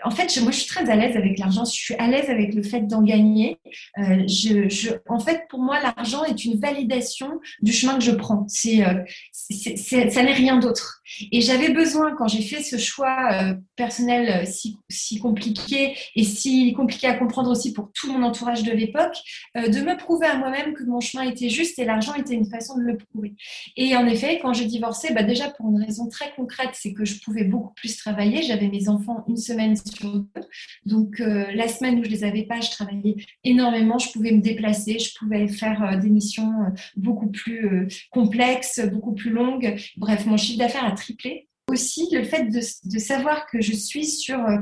[0.03, 1.65] en fait, moi, je suis très à l'aise avec l'argent.
[1.65, 3.59] Je suis à l'aise avec le fait d'en gagner.
[3.97, 8.45] Euh, je, en fait, pour moi, l'argent est une validation du chemin que je prends.
[8.47, 8.83] C'est,
[9.31, 11.01] ça n'est rien d'autre.
[11.31, 14.51] Et j'avais besoin, quand j'ai fait ce choix euh, personnel euh,
[14.89, 19.15] si, compliqué et si compliqué à comprendre aussi pour tout mon entourage de l'époque,
[19.57, 22.49] euh, de me prouver à moi-même que mon chemin était juste et l'argent était une
[22.49, 23.35] façon de le prouver.
[23.77, 27.05] Et en effet, quand j'ai divorcé, bah déjà pour une raison très concrète, c'est que
[27.05, 28.41] je pouvais beaucoup plus travailler.
[28.41, 30.25] J'avais mes enfants une semaine sur deux.
[30.85, 33.97] Donc la semaine où je les avais pas, je travaillais énormément.
[33.97, 36.51] Je pouvais me déplacer, je pouvais faire des missions
[36.95, 39.75] beaucoup plus complexes, beaucoup plus longues.
[39.97, 41.47] Bref, mon chiffre d'affaires a triplé.
[41.71, 44.58] Aussi, le fait de, savoir que je suis sur euh,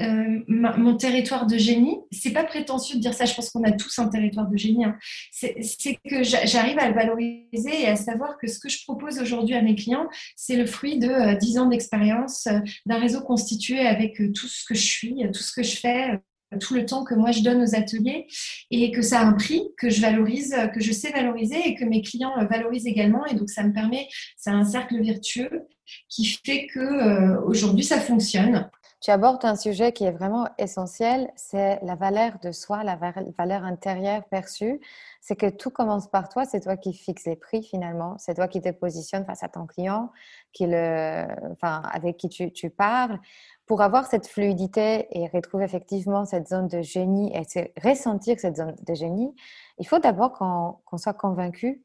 [0.00, 3.72] euh, mon territoire de génie, c'est pas prétentieux de dire ça, je pense qu'on a
[3.72, 4.84] tous un territoire de génie.
[4.84, 4.98] Hein.
[5.30, 9.54] C'est que j'arrive à le valoriser et à savoir que ce que je propose aujourd'hui
[9.54, 12.48] à mes clients, c'est le fruit de 10 euh, ans d'expérience,
[12.86, 16.20] d'un réseau constitué avec tout ce que je suis, tout ce que je fais,
[16.58, 18.26] tout le temps que moi je donne aux ateliers
[18.70, 21.84] et que ça a un prix que je valorise, que je sais valoriser et que
[21.84, 23.26] mes clients valorisent également.
[23.26, 25.66] Et donc ça me permet, c'est un cercle vertueux
[26.08, 28.70] qui fait que euh, aujourd'hui ça fonctionne.
[29.02, 33.64] Tu abordes un sujet qui est vraiment essentiel, c'est la valeur de soi, la valeur
[33.64, 34.80] intérieure perçue.
[35.20, 38.46] C'est que tout commence par toi, c'est toi qui fixes les prix finalement, c'est toi
[38.46, 40.12] qui te positionnes face à ton client,
[40.52, 43.18] qui le, enfin, avec qui tu, tu parles
[43.66, 48.76] pour avoir cette fluidité et retrouver effectivement cette zone de génie et ressentir cette zone
[48.86, 49.34] de génie,
[49.78, 51.84] il faut d'abord qu'on soit convaincu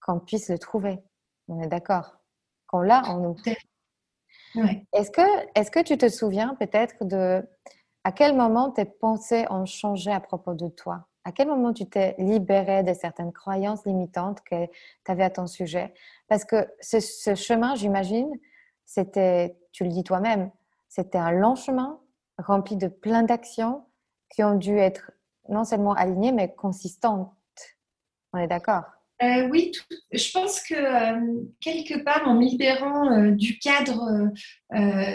[0.00, 0.98] qu'on puisse le trouver.
[1.46, 2.16] On est d'accord?
[2.66, 3.36] Qu'on l'a en nous.
[4.92, 5.20] Est-ce que,
[5.54, 7.46] est que tu te souviens peut-être de
[8.04, 11.06] à quel moment tes pensées ont changé à propos de toi?
[11.24, 15.48] À quel moment tu t'es libéré de certaines croyances limitantes que tu avais à ton
[15.48, 15.92] sujet?
[16.28, 18.30] Parce que ce, ce chemin, j'imagine,
[18.84, 20.52] c'était, tu le dis toi-même,
[20.88, 22.00] c'était un long chemin
[22.38, 23.84] rempli de plein d'actions
[24.30, 25.10] qui ont dû être
[25.48, 27.32] non seulement alignées, mais consistantes.
[28.32, 28.84] On est d'accord?
[29.22, 29.72] Euh, oui,
[30.12, 34.30] je pense que euh, quelque part, en me libérant euh, du cadre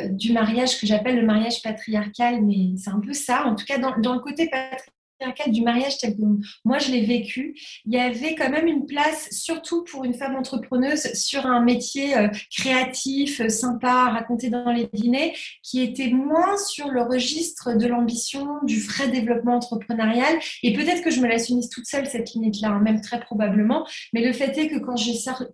[0.10, 3.78] du mariage que j'appelle le mariage patriarcal, mais c'est un peu ça, en tout cas
[3.78, 4.94] dans, dans le côté patriarcal,
[5.30, 6.22] cadre du mariage tel que
[6.66, 7.56] moi je l'ai vécu,
[7.86, 12.18] il y avait quand même une place, surtout pour une femme entrepreneuse, sur un métier
[12.18, 17.78] euh, créatif, euh, sympa, à raconter dans les dîners, qui était moins sur le registre
[17.78, 20.40] de l'ambition, du vrai développement entrepreneurial.
[20.64, 23.20] Et peut-être que je me la suis mise toute seule, cette limite-là, hein, même très
[23.20, 23.86] probablement.
[24.14, 24.96] Mais le fait est que quand,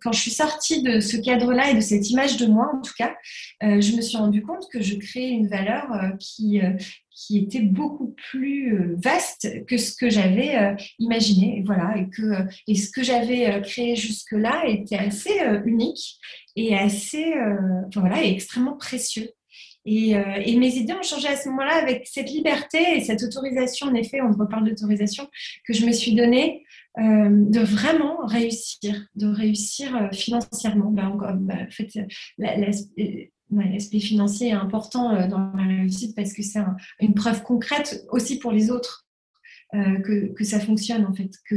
[0.01, 2.93] quand je suis sortie de ce cadre-là et de cette image de moi, en tout
[2.97, 3.15] cas,
[3.63, 5.87] euh, je me suis rendu compte que je créais une valeur
[6.19, 6.61] qui,
[7.17, 11.63] qui était beaucoup plus euh, vaste que ce que j'avais euh, imaginé.
[11.65, 16.19] Voilà, et, que, et ce que j'avais créé jusque-là était assez unique
[16.55, 17.33] et assez,
[17.93, 19.29] voilà, et extrêmement précieux.
[19.85, 23.87] Et, et, mes idées ont changé à ce moment-là avec cette liberté et cette autorisation,
[23.87, 25.27] en effet, on reparle d'autorisation,
[25.65, 26.65] que je me suis donnée
[26.97, 30.91] de vraiment réussir, de réussir financièrement.
[30.91, 31.89] Ben, ben, en fait,
[33.51, 36.59] l'aspect financier est important euh, dans la réussite parce que c'est
[36.99, 39.05] une preuve concrète aussi pour les autres
[39.73, 41.55] euh, que, que, ça fonctionne en fait, que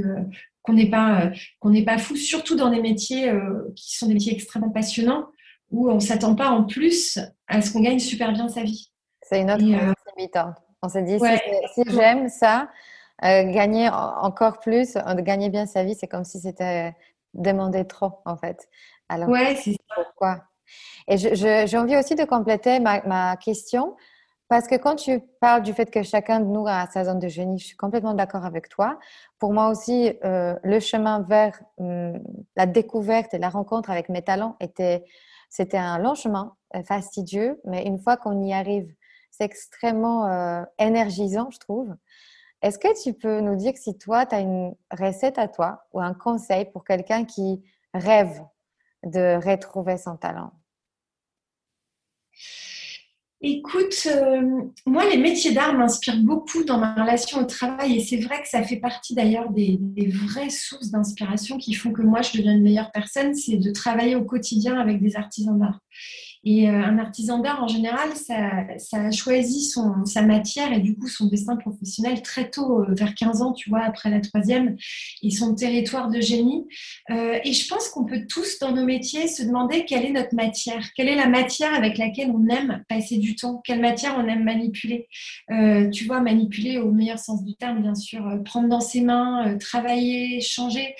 [0.63, 3.33] qu'on n'est pas euh, qu'on n'est pas fou, surtout dans des métiers
[3.77, 5.29] qui sont des métiers extrêmement passionnants
[5.71, 8.91] où on s'attend pas en plus à ce qu'on gagne super bien sa vie.
[9.23, 9.63] C'est une autre
[10.17, 10.57] limitante.
[10.83, 11.19] On s'est dit
[11.75, 12.69] si, j'aime ça,
[13.23, 16.95] gagner encore plus, gagner bien sa vie, c'est comme si c'était
[17.35, 18.69] demander trop en fait.
[19.09, 20.50] Alors ouais, c'est pourquoi?
[21.09, 23.97] Et j'ai envie aussi de compléter ma, question
[24.49, 27.29] parce que quand tu parles du fait que chacun de nous a sa zone de
[27.29, 28.99] génie, je suis complètement d'accord avec toi.
[29.39, 32.21] Pour moi aussi, euh, le chemin vers hum,
[32.57, 35.05] la découverte et la rencontre avec mes talents était,
[35.49, 38.93] c'était un long chemin, euh, fastidieux, mais une fois qu'on y arrive,
[39.31, 41.95] c'est extrêmement euh, énergisant, je trouve.
[42.63, 46.01] Est-ce que tu peux nous dire si toi, tu as une recette à toi ou
[46.01, 47.63] un conseil pour quelqu'un qui
[47.95, 48.43] rêve
[49.03, 50.53] de retrouver son talent?
[53.43, 54.43] Écoute, euh,
[54.85, 58.49] moi, les métiers d'art m'inspirent beaucoup dans ma relation au travail et c'est vrai que
[58.49, 62.63] ça fait partie d'ailleurs des, vraies sources d'inspiration qui font que moi, je deviens une
[62.63, 65.81] meilleure personne, c'est de travailler au quotidien avec des artisans d'art.
[66.43, 70.81] Et euh, un artisan d'art, en général, ça, ça, a choisi son, sa matière et
[70.81, 74.21] du coup son destin professionnel très tôt, euh, vers 15 ans, tu vois, après la
[74.21, 74.77] troisième,
[75.23, 76.67] et son territoire de génie.
[77.11, 80.35] Euh, et je pense qu'on peut tous, dans nos métiers, se demander quelle est notre
[80.35, 84.27] matière, quelle est la matière avec laquelle on aime passer du temps, quelle matière on
[84.27, 85.09] aime manipuler?
[85.93, 90.41] Tu vois, manipuler au meilleur sens du terme, bien sûr, prendre dans ses mains, travailler,
[90.41, 90.95] changer.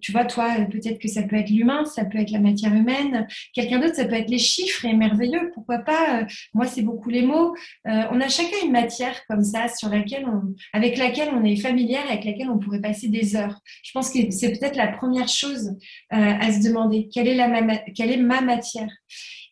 [0.00, 3.26] tu vois, toi, peut-être que ça peut être l'humain, ça peut être la matière humaine.
[3.52, 5.50] Quelqu'un d'autre, ça peut être les chiffres est merveilleux.
[5.54, 7.54] Pourquoi pas euh, Moi, c'est beaucoup les mots.
[7.86, 11.56] Euh, on a chacun une matière comme ça sur laquelle on, avec laquelle on est
[11.56, 13.58] familière, avec laquelle on pourrait passer des heures.
[13.82, 15.76] Je pense que c'est peut-être la première chose
[16.12, 17.08] euh, à se demander.
[17.12, 18.90] Quelle est, la, est ma matière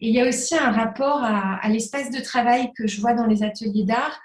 [0.03, 3.43] il y a aussi un rapport à, l'espace de travail que je vois dans les
[3.43, 4.19] ateliers d'art,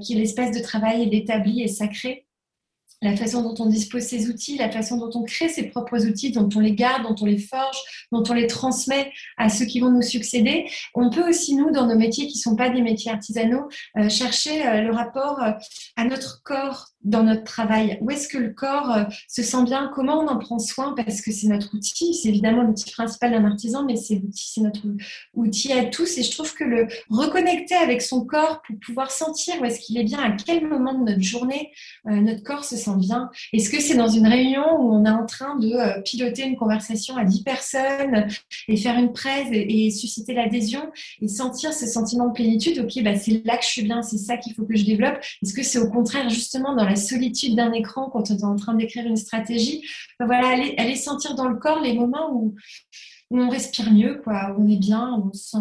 [0.00, 2.28] qui est l'espace de travail établi et sacré
[3.02, 6.32] la façon dont on dispose ses outils, la façon dont on crée ses propres outils,
[6.32, 7.78] dont on les garde, dont on les forge,
[8.12, 10.70] dont on les transmet à ceux qui vont nous succéder.
[10.94, 14.08] On peut aussi, nous, dans nos métiers qui ne sont pas des métiers artisanaux, euh,
[14.08, 15.52] chercher euh, le rapport euh,
[15.96, 17.98] à notre corps dans notre travail.
[18.00, 19.90] Où est-ce que le corps se sent bien?
[19.94, 20.94] Comment on en prend soin?
[20.94, 24.60] Parce que c'est notre outil, c'est évidemment l'outil principal d'un artisan, mais c'est l'outil, c'est
[24.60, 24.80] notre
[25.34, 26.18] outil à tous.
[26.18, 29.98] Et je trouve que le reconnecter avec son corps pour pouvoir sentir où est-ce qu'il
[29.98, 31.70] est bien, à quel moment de notre journée
[32.04, 35.26] notre corps se sent bien Est-ce que c'est dans une réunion où on est en
[35.26, 38.26] train de euh, piloter une conversation à 10 personnes
[38.68, 42.78] et faire une presse et, susciter l'adhésion et sentir ce sentiment de plénitude?
[42.78, 45.18] Ok, bah c'est là que je suis bien, c'est ça qu'il faut que je développe.
[45.42, 48.56] Est-ce que c'est au contraire justement dans la solitude d'un écran quand on est en
[48.56, 49.86] train d'écrire une stratégie
[50.18, 52.54] Voilà, aller, sentir dans le corps les moments où
[53.30, 55.58] on respire mieux, quoi, où on est bien, où on sent,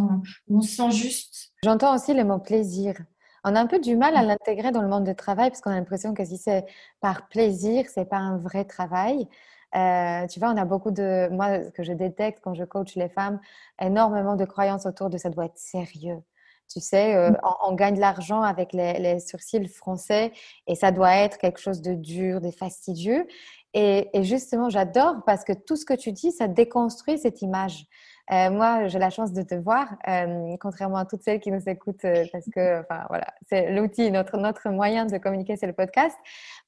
[0.49, 1.51] on se sent juste.
[1.63, 2.95] J'entends aussi le mot plaisir.
[3.43, 5.71] On a un peu du mal à l'intégrer dans le monde du travail parce qu'on
[5.71, 6.65] a l'impression que si c'est
[6.99, 9.27] par plaisir, c'est pas un vrai travail.
[9.75, 12.95] Euh, tu vois, on a beaucoup de, moi, ce que je détecte quand je coach
[12.95, 13.39] les femmes,
[13.79, 16.21] énormément de croyances autour de ça doit être sérieux.
[16.69, 17.37] Tu sais, euh, mmh.
[17.65, 20.31] on, gagne de l'argent avec les, les, sourcils français
[20.67, 23.25] et ça doit être quelque chose de dur, de fastidieux.
[23.73, 27.87] Et, et justement, j'adore parce que tout ce que tu dis, ça déconstruit cette image.
[28.31, 31.67] Euh, moi, j'ai la chance de te voir, euh, contrairement à toutes celles qui nous
[31.67, 35.73] écoutent, euh, parce que, enfin, voilà, c'est l'outil, notre, notre moyen de communiquer, c'est le
[35.73, 36.15] podcast.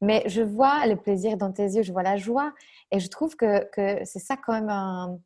[0.02, 2.52] Mais je vois le plaisir dans tes yeux, je vois la joie,
[2.92, 5.20] et je trouve que, que c'est ça quand même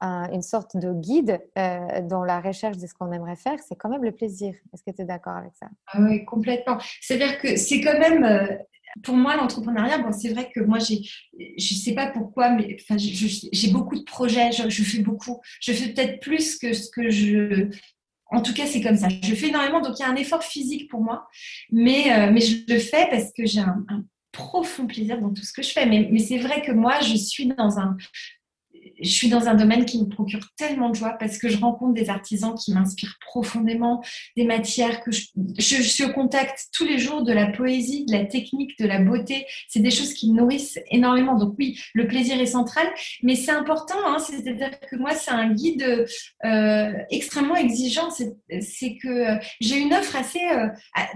[0.00, 4.04] une sorte de guide dans la recherche de ce qu'on aimerait faire, c'est quand même
[4.04, 4.54] le plaisir.
[4.72, 5.68] Est-ce que tu es d'accord avec ça?
[5.86, 6.78] Ah Oui, complètement.
[7.00, 8.58] C'est-à-dire que c'est quand même
[9.02, 13.98] pour moi, l'entrepreneuriat, bon, c'est vrai que moi, je sais pas pourquoi, mais j'ai beaucoup
[13.98, 15.40] de projets, je, fais beaucoup.
[15.60, 17.68] Je fais peut-être plus que ce que je.
[18.30, 19.08] En tout cas, c'est comme ça.
[19.22, 21.28] Je fais énormément, donc il y a un effort physique pour moi,
[21.70, 23.84] mais, euh, mais je le fais parce que j'ai un,
[24.32, 25.86] profond plaisir dans tout ce que je fais.
[25.86, 27.96] Mais, mais c'est vrai que moi, je suis dans un,
[29.00, 31.94] je suis dans un domaine qui me procure tellement de joie parce que je rencontre
[31.94, 34.02] des artisans qui m'inspirent profondément,
[34.36, 38.24] des matières que je, suis au contact tous les jours de la poésie, de la
[38.24, 39.46] technique, de la beauté.
[39.68, 41.36] C'est des choses qui me nourrissent énormément.
[41.36, 42.86] Donc oui, le plaisir est central,
[43.22, 43.96] mais c'est important.
[44.06, 46.06] Hein, C'est-à-dire que moi, c'est un guide
[46.44, 48.10] euh, extrêmement exigeant.
[48.10, 50.68] C'est que euh, j'ai une offre assez euh,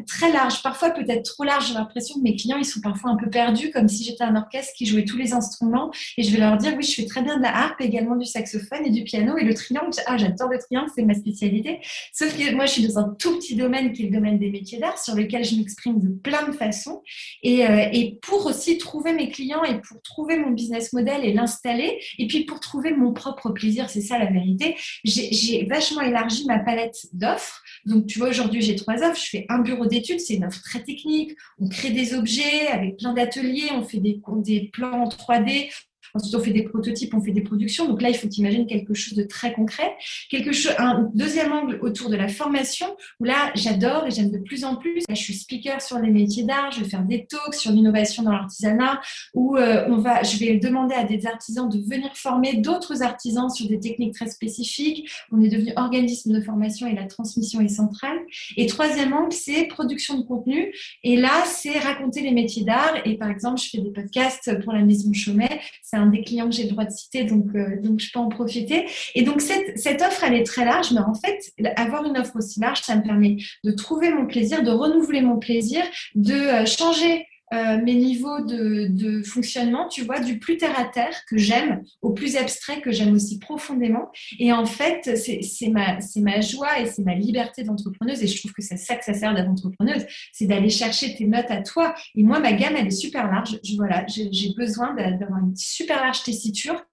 [0.06, 1.68] très large, parfois peut-être trop large.
[1.68, 4.36] J'ai l'impression que mes clients, ils sont parfois un peu perdus, comme si j'étais un
[4.36, 5.90] orchestre qui jouait tous les instruments.
[6.16, 8.26] Et je vais leur dire, oui, je fais très bien de la harpe, également du
[8.26, 9.36] saxophone et du piano.
[9.36, 11.80] Et le triangle, ah, j'adore le triangle, c'est ma spécialité.
[12.12, 14.50] Sauf que moi, je suis dans un tout petit domaine qui est le domaine des
[14.50, 17.02] métiers d'art, sur lequel je m'exprime de plein de façons.
[17.42, 21.32] Et, euh, et, pour aussi trouver mes clients et pour trouver mon business model et
[21.32, 26.46] l'installer, et puis pour trouver mon propre plaisir, c'est ça la vérité, j'ai vachement élargi
[26.46, 27.62] ma palette d'offres.
[27.86, 29.20] Donc, tu vois, aujourd'hui, j'ai trois offres.
[29.20, 31.32] Je fais un bureau d'études, c'est une offre très technique.
[31.58, 35.70] On crée des objets avec plein d'ateliers, on fait des, des plans en 3D,
[36.14, 37.86] Ensuite, on fait des prototypes, on fait des productions.
[37.86, 39.94] Donc là, il faut imaginer quelque chose de très concret.
[40.28, 42.86] Quelque chose, un deuxième angle autour de la formation,
[43.18, 45.00] où là, j'adore et j'aime de plus en plus.
[45.08, 48.22] Là, je suis speaker sur les métiers d'art, je vais faire des talks sur l'innovation
[48.22, 49.00] dans l'artisanat,
[49.34, 53.50] où euh, on va, je vais demander à des artisans de venir former d'autres artisans
[53.50, 55.10] sur des techniques très spécifiques.
[55.32, 58.18] On est devenu organisme de formation et la transmission est centrale.
[58.56, 60.72] Et troisième angle, c'est production de contenu.
[61.02, 62.94] Et là, c'est raconter les métiers d'art.
[63.04, 65.60] Et par exemple, je fais des podcasts pour la Maison Chaumet.
[66.00, 68.28] Un des clients que j'ai le droit de citer, donc, euh, donc je peux en
[68.28, 68.86] profiter.
[69.14, 71.38] Et donc, cette, cette offre, elle est très large, mais en fait,
[71.76, 75.38] avoir une offre aussi large, ça me permet de trouver mon plaisir, de renouveler mon
[75.38, 75.82] plaisir,
[76.14, 80.84] de euh, changer euh, mes niveaux de, de, fonctionnement, tu vois, du plus terre à
[80.84, 84.10] terre que j'aime au plus abstrait que j'aime aussi profondément.
[84.38, 88.22] Et en fait, c'est ma, ma joie et c'est ma liberté d'entrepreneuse.
[88.22, 91.26] Et je trouve que c'est ça que ça sert d'être entrepreneuse, c'est d'aller chercher tes
[91.26, 91.94] notes à toi.
[92.14, 93.58] Et moi, ma gamme, elle est super large.
[93.64, 96.84] Je, voilà, j'ai besoin d'avoir une super large tessiture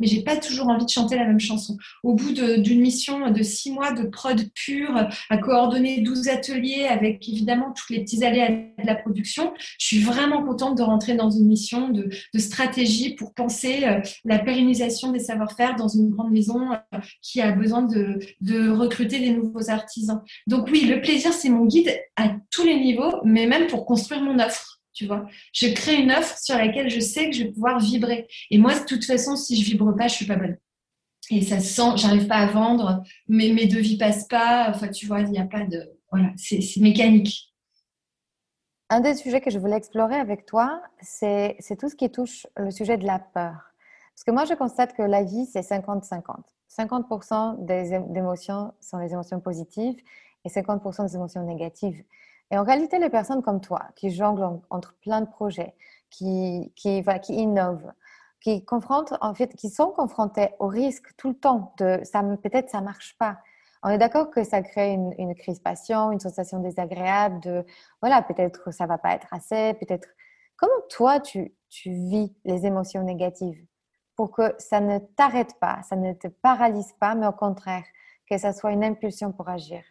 [0.00, 1.76] mais j'ai pas toujours envie de chanter la même chanson.
[2.02, 7.28] Au bout d'une mission de six mois de prod pure, à coordonner 12 ateliers avec
[7.28, 11.30] évidemment tous les petits aléas de la production, je suis vraiment contente de rentrer dans
[11.30, 16.72] une mission de, stratégie pour penser euh, la pérennisation des savoir-faire dans une grande maison
[16.72, 20.20] euh, qui a besoin de, de recruter des nouveaux artisans.
[20.46, 24.22] Donc oui, le plaisir, c'est mon guide à tous les niveaux, mais même pour construire
[24.22, 25.26] mon offre tu vois.
[25.52, 28.26] Je crée une offre sur laquelle je sais que je vais pouvoir vibrer.
[28.50, 30.56] Et moi, de toute façon, si je vibre pas, je suis pas bonne.
[31.30, 34.70] Et ça se sent, j'arrive pas à vendre, mes, mes devis passent pas.
[34.70, 35.90] Enfin, tu vois, il n'y a pas de.
[36.10, 37.54] Voilà, c'est mécanique.
[38.90, 42.70] Un des sujets que je voulais explorer avec toi, c'est tout ce qui touche le
[42.70, 43.72] sujet de la peur.
[44.14, 46.22] Parce que moi, je constate que la vie, c'est 50-50.
[46.70, 49.96] 50%, des émotions sont des émotions positives
[50.44, 52.04] et 50% des émotions négatives.
[52.50, 55.74] Et en réalité, les personnes comme toi, qui jonglent entre plein de projets,
[56.10, 57.92] qui, qui, qui innovent,
[58.40, 62.70] qui, confrontent, en fait, qui sont confrontées au risque tout le temps de ça, peut-être
[62.70, 63.38] ça marche pas.
[63.82, 67.64] On est d'accord que ça crée une, une, crispation, une sensation désagréable de
[68.00, 70.08] voilà, peut-être ça va pas être assez, peut-être.
[70.56, 73.66] Comment toi tu, tu vis les émotions négatives
[74.16, 77.84] pour que ça ne t'arrête pas, ça ne te paralyse pas, mais au contraire,
[78.30, 79.82] que ça soit une impulsion pour agir?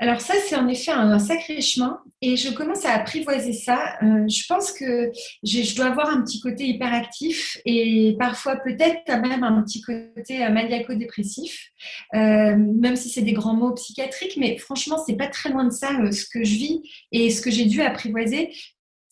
[0.00, 3.96] Alors ça, c'est en effet un, sacré chemin et je commence à apprivoiser ça.
[4.02, 5.10] Euh, je pense que
[5.42, 10.50] je, dois avoir un petit côté hyperactif et parfois peut-être même un petit côté euh,
[10.50, 11.70] maniaco-dépressif,
[12.14, 15.72] euh, même si c'est des grands mots psychiatriques, mais franchement, c'est pas très loin de
[15.72, 18.52] ça ce que je vis et ce que j'ai dû apprivoiser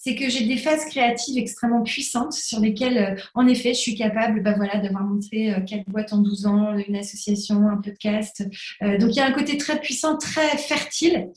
[0.07, 3.97] c'est que j'ai des phases créatives extrêmement puissantes sur lesquelles, euh, en effet, je suis
[3.97, 8.47] capable bah voilà, d'avoir monté euh, quatre boîtes en 12 ans, une association, un podcast.
[8.85, 11.31] Euh, donc, il y a un côté très puissant, très fertile.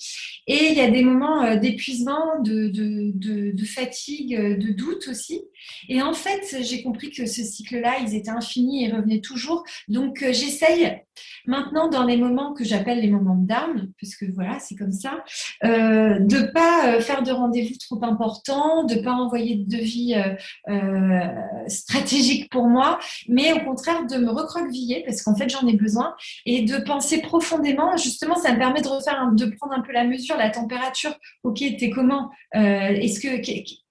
[0.45, 5.41] Et il y a des moments d'épuisement, de, de, de, fatigue, de doute aussi.
[5.89, 9.63] Et en fait, j'ai compris que ce cycle-là, ils étaient infinis et revenaient toujours.
[9.88, 11.01] Donc, j'essaye
[11.45, 15.23] maintenant, dans les moments que j'appelle les moments down, puisque voilà, c'est comme ça,
[15.63, 20.36] euh, de pas faire de rendez-vous trop importants de pas envoyer de devis euh,
[20.69, 25.73] euh, stratégique pour moi, mais au contraire de me recroqueviller parce qu'en fait j'en ai
[25.73, 27.97] besoin et de penser profondément.
[27.97, 31.15] Justement, ça me permet de refaire, de prendre un peu la mesure, la température.
[31.43, 33.41] Ok, t'es comment euh, Est-ce que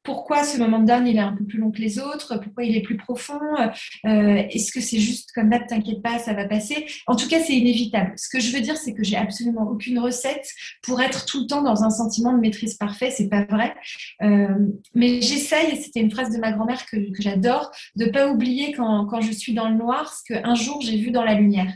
[0.08, 2.64] pourquoi ce moment de down il est un peu plus long que les autres, pourquoi
[2.64, 3.38] il est plus profond,
[4.06, 6.86] euh, est-ce que c'est juste comme là, t'inquiète pas, ça va passer?
[7.06, 8.14] En tout cas, c'est inévitable.
[8.16, 10.48] Ce que je veux dire, c'est que j'ai absolument aucune recette
[10.82, 13.74] pour être tout le temps dans un sentiment de maîtrise parfait, c'est pas vrai.
[14.22, 14.48] Euh,
[14.94, 19.04] mais j'essaye, et c'était une phrase de ma grand-mère que, j'adore, de pas oublier quand,
[19.04, 21.70] quand je suis dans le noir ce qu'un jour j'ai vu dans la lumière.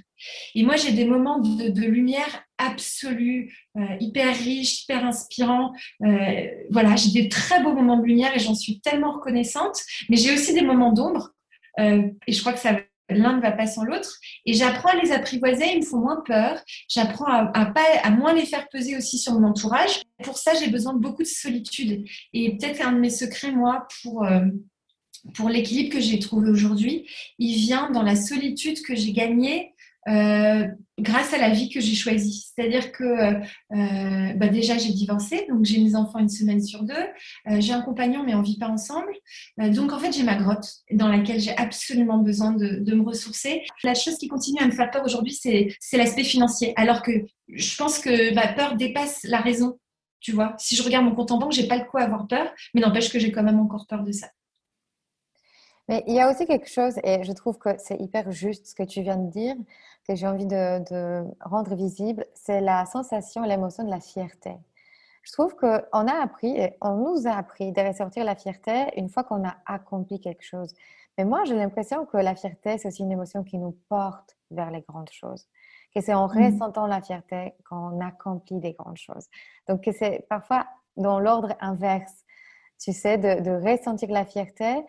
[0.55, 5.73] Et moi, j'ai des moments de, lumière absolue, euh, hyper riche, hyper inspirant.
[6.05, 9.81] Euh, voilà, j'ai des très beaux moments de lumière et j'en suis tellement reconnaissante.
[10.09, 11.35] Mais j'ai aussi des moments d'ombre
[11.79, 12.77] et je crois que ça
[13.09, 14.19] l'un ne va pas sans l'autre.
[14.47, 16.61] Et j'apprends à les apprivoiser, ils me font moins peur.
[16.89, 20.03] J'apprends à, pas, à moins les faire peser aussi sur mon entourage.
[20.23, 22.05] Pour ça, j'ai besoin de beaucoup de solitude.
[22.33, 24.27] Et peut-être qu'un de mes secrets, moi, pour,
[25.35, 27.09] pour l'équilibre que j'ai trouvé aujourd'hui,
[27.39, 29.72] il vient dans la solitude que j'ai gagnée
[30.09, 30.67] euh,
[30.99, 32.51] grâce à la vie que j'ai choisie.
[32.55, 36.95] C'est-à-dire que euh, bah déjà j'ai divorcé, donc j'ai mes enfants une semaine sur deux,
[36.95, 39.13] euh, j'ai un compagnon mais on vit pas ensemble.
[39.59, 43.63] donc en fait j'ai ma grotte dans laquelle j'ai absolument besoin de, de, me ressourcer.
[43.85, 47.13] La chose qui continue à me faire peur aujourd'hui c'est l'aspect financier, alors que
[47.49, 49.79] je pense que ma peur dépasse la raison.
[50.21, 52.53] Tu vois, si je regarde mon compte en banque, j'ai pas de quoi avoir peur,
[52.75, 54.29] mais n'empêche que j'ai quand même encore peur de ça.
[55.89, 58.75] Mais il y a aussi quelque chose, et je trouve que c'est hyper juste ce
[58.75, 59.57] que tu viens de dire,
[60.07, 64.55] que j'ai envie de, rendre visible, c'est la sensation, l'émotion de la fierté.
[65.23, 69.23] Je trouve qu'on a appris, on nous a appris de ressortir la fierté une fois
[69.23, 70.75] qu'on a accompli quelque chose.
[71.17, 74.71] Mais moi, j'ai l'impression que la fierté, c'est aussi une émotion qui nous porte vers
[74.71, 75.47] les grandes choses.
[75.95, 76.53] Que c'est en mmh.
[76.53, 79.29] ressentant la fierté qu'on accomplit des grandes choses.
[79.69, 80.67] Donc, c'est parfois
[80.97, 82.25] dans l'ordre inverse,
[82.81, 84.83] tu sais, de, de ressentir la fierté,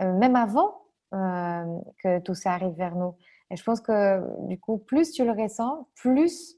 [0.00, 0.82] même avant
[1.14, 3.14] euh, que tout ça arrive vers nous.
[3.50, 6.56] Et je pense que du coup, plus tu le ressens, plus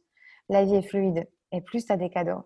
[0.49, 2.45] la vie est fluide et plus tu as des cadeaux.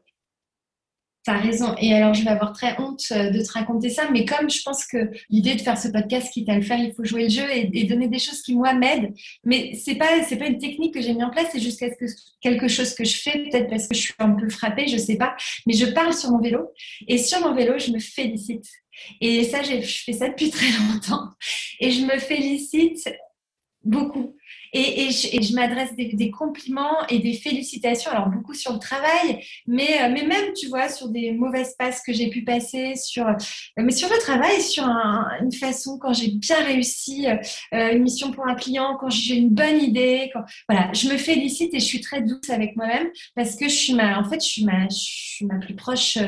[1.31, 1.75] As raison.
[1.81, 4.63] Et alors, je vais avoir très honte euh, de te raconter ça, mais comme je
[4.63, 7.29] pense que l'idée de faire ce podcast, quitte à le faire, il faut jouer le
[7.29, 9.13] jeu et, donner des choses qui, moi, m'aident.
[9.45, 10.09] Mais c'est pas,
[10.39, 11.85] pas une technique que j'ai mis en place, c'est juste
[12.41, 15.17] quelque chose que je fais, peut-être parce que je suis un peu frappée, je sais
[15.17, 15.37] pas.
[15.67, 16.71] Mais je parle sur mon vélo.
[17.09, 18.67] Et sur mon vélo, je me félicite.
[19.21, 21.29] Et ça, je fais ça depuis très longtemps.
[21.81, 23.09] Et je me félicite
[23.85, 24.35] beaucoup.
[24.73, 30.11] Et, je, m'adresse des, compliments et des félicitations, alors beaucoup sur le travail, mais, euh,
[30.13, 33.35] mais même, tu vois, sur des mauvaises passes que j'ai pu passer, sur, euh,
[33.79, 38.47] mais sur le travail, sur une façon, quand j'ai bien réussi euh, une mission pour
[38.49, 40.33] un client, quand j'ai une bonne idée,
[40.69, 43.95] voilà, je me félicite et je suis très douce avec moi-même parce que je suis
[43.95, 46.19] ma, en fait, je suis ma, je suis ma plus proche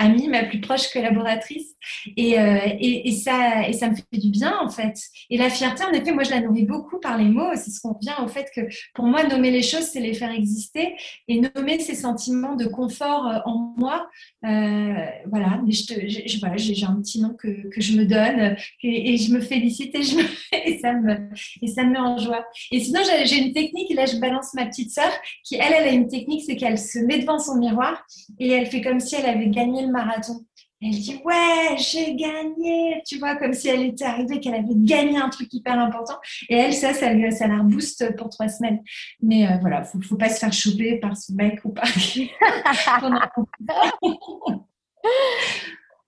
[0.00, 1.74] amie, ma plus proche collaboratrice.
[2.16, 4.94] Et, euh, et, et, ça, et ça me fait du bien, en fait.
[5.30, 7.50] Et la fierté, en effet, moi, je la nourris beaucoup par les mots.
[7.54, 8.62] C'est ce qu'on revient au fait que,
[8.94, 10.94] pour moi, nommer les choses, c'est les faire exister.
[11.28, 14.08] Et nommer ces sentiments de confort euh, en moi,
[14.44, 15.60] euh, voilà.
[15.64, 19.40] Mais je voilà, j'ai un petit nom que, que je me donne et, je me
[19.40, 20.16] félicite et, je
[20.52, 21.28] et, ça me,
[21.62, 22.46] et ça me met en joie.
[22.72, 25.10] Et sinon, j'ai une technique, et là, je balance ma petite sœur,
[25.44, 28.04] qui, elle, elle a une technique, c'est qu'elle se met devant son miroir
[28.38, 30.44] et elle fait comme si elle avait gagné le marathon.
[30.82, 35.18] Elle dit ouais, j'ai gagné, tu vois, comme si elle était arrivée, qu'elle avait gagné
[35.18, 36.18] un truc hyper important.
[36.48, 38.80] Et elle, ça, ça, lui, ça la rebooste pour trois semaines.
[39.20, 41.86] Mais euh, voilà, faut, faut pas se faire choper par son mec ou par.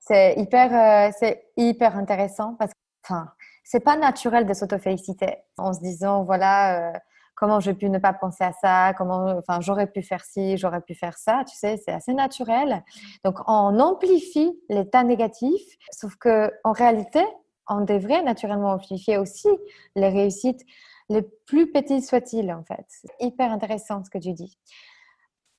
[0.01, 3.29] c'est hyper, euh, c'est hyper intéressant parce que, enfin,
[3.65, 6.95] c'est pas naturel de s'auto-féliciter en se disant voilà.
[6.95, 6.99] Euh,
[7.35, 10.81] comment j'ai pu ne pas penser à ça, comment, enfin, j'aurais pu faire ci, j'aurais
[10.81, 12.85] pu faire ça, tu sais, c'est assez naturel.
[13.25, 17.25] Donc, on amplifie l'état négatif, sauf que en réalité,
[17.69, 19.49] on devrait naturellement amplifier aussi
[19.97, 20.63] les réussites,
[21.09, 22.87] les plus petites soient-ils, en fait.
[23.21, 24.59] Hyper intéressant ce que tu dis.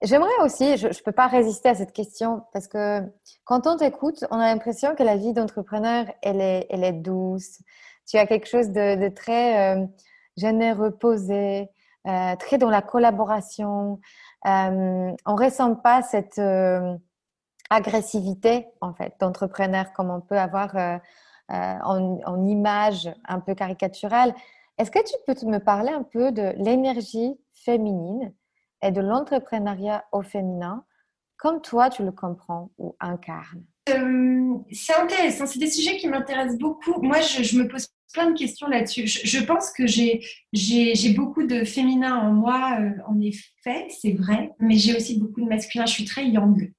[0.03, 3.01] J'aimerais aussi, je ne peux pas résister à cette question parce que
[3.45, 7.59] quand on t'écoute, on a l'impression que la vie d'entrepreneur, elle est, elle est douce.
[8.05, 9.85] Tu as quelque chose de, très euh,
[10.37, 11.69] généreux, posé,
[12.07, 13.99] euh, très dans la collaboration.
[14.45, 16.97] Euh, on ressent pas cette euh,
[17.69, 20.75] agressivité en fait d'entrepreneur comme on peut avoir
[21.49, 24.33] en, en, image un peu caricaturale.
[24.77, 28.33] Est-ce que tu peux me parler un peu de l'énergie féminine
[28.81, 30.83] et de l'entrepreneuriat au féminin?
[31.37, 33.63] Comme toi tu le comprends ou incarnes?
[33.85, 37.01] C'est intéressant, c'est des sujets qui m'intéressent beaucoup.
[37.01, 39.07] Moi, je, me pose plein de questions là-dessus.
[39.07, 44.77] Je, pense que j'ai beaucoup de féminin en moi, euh, en effet, c'est vrai, mais
[44.77, 45.85] j'ai aussi beaucoup de masculin.
[45.85, 46.71] Je suis très yang,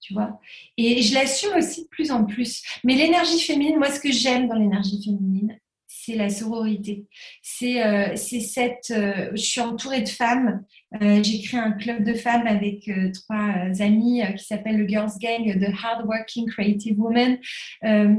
[0.00, 0.40] tu vois.
[0.76, 2.62] Et je l'assume aussi de plus en plus.
[2.84, 7.06] Mais l'énergie féminine, moi, ce que j'aime dans l'énergie féminine, c'est la sororité.
[7.42, 8.90] C'est euh, cette.
[8.90, 13.10] Euh, je suis entourée de femmes euh, j'ai créé un club de femmes avec euh,
[13.12, 17.38] trois euh, amis qui s'appelle le Girls Gang, The Hardworking Creative Women.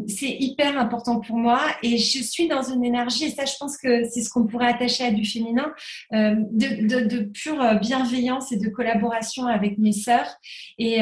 [0.08, 3.78] c'est hyper important pour moi et je suis dans une énergie, et ça je pense
[3.78, 5.74] que c'est ce qu'on pourrait attacher à du féminin,
[6.12, 10.38] de, de, de, pure bienveillance et de collaboration avec mes sœurs.
[10.78, 10.98] Et,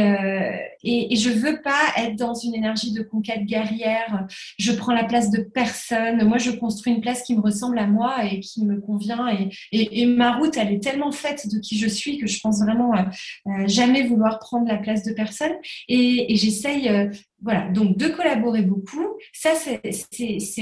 [0.83, 4.27] et, et, je veux pas être dans une énergie de conquête guerrière.
[4.57, 6.23] Je prends la place de personne.
[6.23, 9.27] Moi, je construis une place qui me ressemble à moi et qui me convient.
[9.29, 12.39] Et, et, et ma route, elle est tellement faite de qui je suis que je
[12.39, 15.53] pense vraiment euh, jamais vouloir prendre la place de personne.
[15.87, 17.09] Et, j'essaye euh,
[17.41, 19.81] voilà, donc de collaborer beaucoup, ça c'est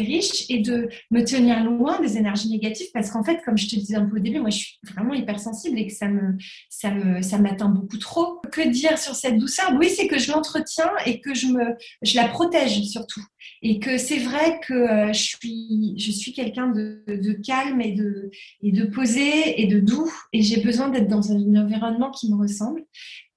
[0.01, 3.75] riche et de me tenir loin des énergies négatives parce qu'en fait, comme je te
[3.75, 6.35] disais un peu au début, moi je suis vraiment hypersensible et que ça me
[6.69, 8.41] ça me ça m'atteint beaucoup trop.
[8.51, 9.73] Que dire sur cette douceur?
[9.79, 13.23] Oui, c'est que je l'entretiens et que je me je la protège surtout
[13.61, 17.93] et que c'est vrai que euh, je suis je suis quelqu'un de, de, calme et
[17.93, 18.29] de
[18.61, 22.37] et de posé et de doux et j'ai besoin d'être dans un environnement qui me
[22.37, 22.83] ressemble.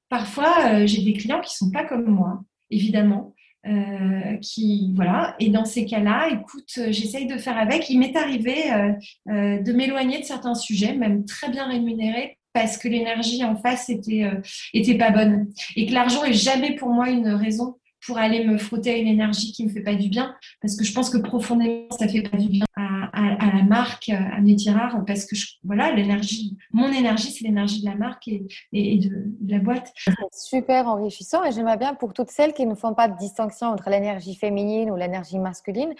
[0.08, 3.34] Parfois, euh, j'ai des clients qui sont pas comme moi évidemment.
[3.66, 8.14] Euh, qui voilà et dans ces cas-là écoute euh, j'essaye de faire avec il m'est
[8.16, 13.56] arrivé euh, de m'éloigner de certains sujets même très bien rémunérés parce que l'énergie en
[13.56, 14.30] face était
[14.72, 17.74] était pas bonne et que l'argent est jamais pour moi une raison
[18.08, 20.82] pour aller me frotter à une énergie qui me fait pas du bien parce que
[20.82, 25.04] je pense que profondément ça fait pas du bien à, la marque à mes tirards
[25.06, 29.92] parce que voilà l'énergie mon énergie c'est l'énergie de la marque et, de, la boîte.
[30.32, 33.90] Super enrichissant et j'aimerais bien pour toutes celles qui ne font pas de distinction entre
[33.90, 35.92] l'énergie féminine ou l'énergie masculine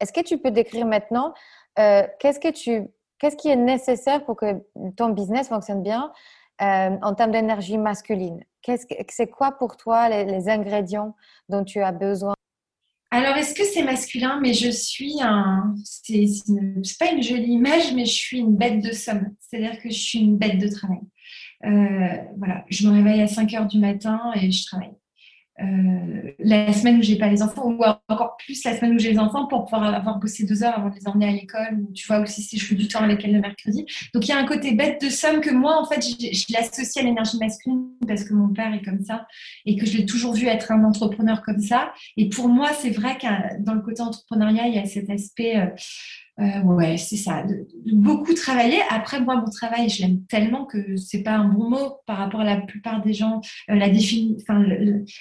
[0.00, 1.32] est-ce que tu peux décrire maintenant
[1.78, 2.88] euh, qu'est-ce que tu
[3.20, 4.64] qu'est-ce qui est nécessaire pour que
[4.96, 6.10] ton business fonctionne bien
[6.60, 8.44] euh, en termes d'énergie masculine
[9.08, 11.14] c'est quoi pour toi les, ingrédients
[11.48, 12.34] dont tu as besoin?
[13.10, 14.40] Alors, est-ce que c'est masculin?
[14.40, 15.74] Mais je suis un.
[15.84, 16.26] C'est
[16.98, 19.34] pas une jolie image, mais je suis une bête de somme.
[19.38, 21.00] C'est-à-dire que je suis une bête de travail.
[21.66, 24.92] Euh, voilà, je me réveille à 5 heures du matin et je travaille.
[25.62, 29.12] Euh, la semaine où j'ai pas les enfants, ou encore plus la semaine où j'ai
[29.12, 31.92] les enfants pour pouvoir avoir bossé deux heures avant de les emmener à l'école, ou
[31.92, 33.86] tu vois aussi si je fais du temps avec elles le mercredi.
[34.12, 36.96] Donc il y a un côté bête de somme que moi en fait je, l'associe
[36.96, 39.26] à l'énergie masculine parce que mon père est comme ça
[39.66, 41.92] et que je l'ai toujours vu être un entrepreneur comme ça.
[42.16, 45.58] Et pour moi c'est vrai que dans le côté entrepreneuriat il y a cet aspect
[45.58, 45.66] euh,
[46.40, 48.80] euh, ouais, c'est ça, de, beaucoup travailler.
[48.88, 52.40] Après, moi, mon travail, je l'aime tellement que c'est pas un bon mot par rapport
[52.40, 53.42] à la plupart des gens.
[53.68, 54.64] Euh, la défini, enfin,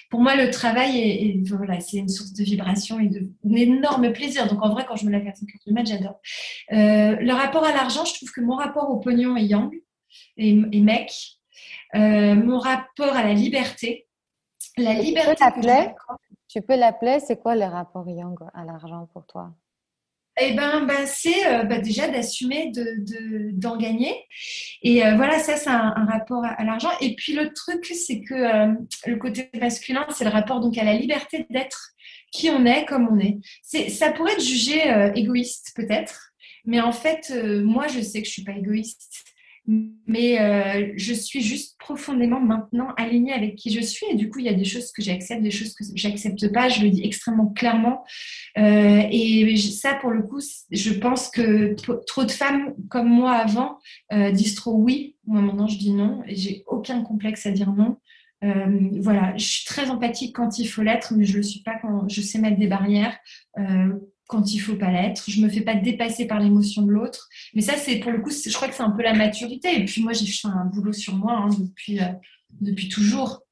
[0.10, 4.48] pour moi, le travail est, voilà, c'est une source de vibration et d'un énorme plaisir.
[4.48, 6.20] Donc, en vrai, quand je me lève à 5 heures du mat, j'adore.
[6.72, 9.70] Euh, le rapport à l'argent, je trouve que mon rapport au pognon est yang
[10.38, 11.12] et, mec.
[11.94, 14.08] mon rapport à la liberté,
[14.78, 15.44] la liberté.
[16.48, 19.54] Tu peux l'appeler, c'est quoi le rapport yang à l'argent pour toi?
[20.50, 22.72] Eh ben, ben c'est euh, bah, déjà d'assumer
[23.54, 24.14] d'en de, gagner.
[24.82, 26.92] Et euh, voilà, ça, c'est un, rapport à, l'argent.
[27.02, 28.74] Et puis le truc, c'est que euh,
[29.06, 31.92] le côté masculin, c'est le rapport donc à la liberté d'être
[32.32, 33.40] qui on est, comme on est.
[33.90, 34.82] ça pourrait être jugé
[35.16, 36.32] égoïste, peut-être.
[36.64, 37.34] Mais en fait,
[37.64, 39.26] moi, je sais que je suis pas égoïste
[39.68, 44.06] mais euh, je suis juste profondément maintenant alignée avec qui je suis.
[44.12, 46.70] Et du coup il y a des choses que j'accepte des choses que j'accepte pas.
[46.70, 48.04] Je le dis extrêmement clairement.
[48.58, 50.42] Euh, et ça pour le coup
[50.72, 53.78] je pense que trop de femmes comme moi avant
[54.12, 55.16] euh, disent trop oui.
[55.26, 56.24] Moi maintenant je dis non.
[56.28, 57.98] Et j'ai aucun complexe à dire non.
[59.02, 62.10] Voilà, je suis très empathique quand il faut l'être, mais je le suis pas quand
[62.10, 63.16] je sais mettre des barrières
[64.32, 65.30] quand il faut pas l'être.
[65.30, 67.28] Je me fais pas dépasser par l'émotion de l'autre.
[67.54, 69.78] Mais ça, c'est pour le coup, je crois que c'est un peu la maturité.
[69.78, 72.08] Et puis moi, j'ai fait un boulot sur moi hein, depuis, euh,
[72.62, 73.44] depuis toujours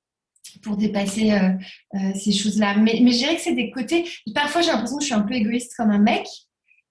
[0.64, 1.52] pour dépasser euh,
[1.96, 2.78] euh, ces choses-là.
[2.78, 4.10] Mais, mais je dirais que c'est des côtés.
[4.34, 6.26] Parfois, j'ai l'impression que je suis un peu égoïste comme un mec.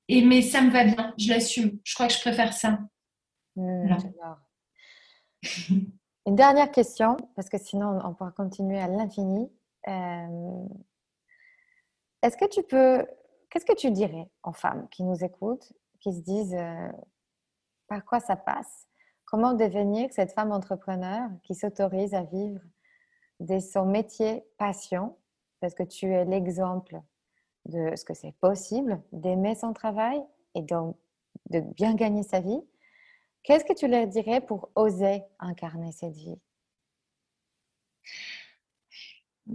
[0.09, 1.15] Et, mais ça me va bien.
[1.19, 1.79] Je l'assume.
[1.83, 2.81] Je crois que je préfère ça.
[3.57, 3.89] Mmh,
[6.27, 9.49] Une dernière question, parce que sinon, on pourra continuer à l'infini.
[12.23, 13.07] Est-ce que tu peux
[13.51, 16.89] Qu'est-ce que tu dirais aux femmes qui nous écoutent, qui se disent euh,
[17.87, 18.87] par quoi ça passe?
[19.25, 22.61] Comment devenir cette femme entrepreneur qui s'autorise à vivre
[23.41, 25.17] de son métier passion?
[25.61, 27.01] Parce que tu es l'exemple
[27.67, 30.23] de ce que c'est possible d'aimer son travail
[30.55, 30.97] et donc
[31.51, 32.61] de bien gagner sa vie.
[33.43, 36.39] Qu'est-ce que tu leur dirais pour oser incarner cette vie?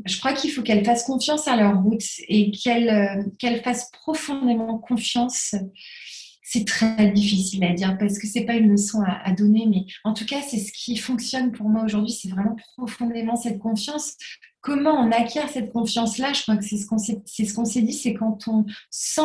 [0.05, 4.77] Je crois qu'il faut qu'elles fassent confiance à leur route et qu'elles euh, fassent profondément
[4.77, 5.55] confiance.
[6.41, 10.13] C'est très difficile à dire parce que c'est pas une leçon à, donner, mais en
[10.13, 12.11] tout cas, c'est ce qui fonctionne pour moi aujourd'hui.
[12.11, 14.13] C'est vraiment profondément cette confiance.
[14.61, 16.33] Comment on acquiert cette confiance-là?
[16.33, 16.85] Je crois que c'est ce
[17.53, 19.21] qu'on s'est dit, c'est quand on sent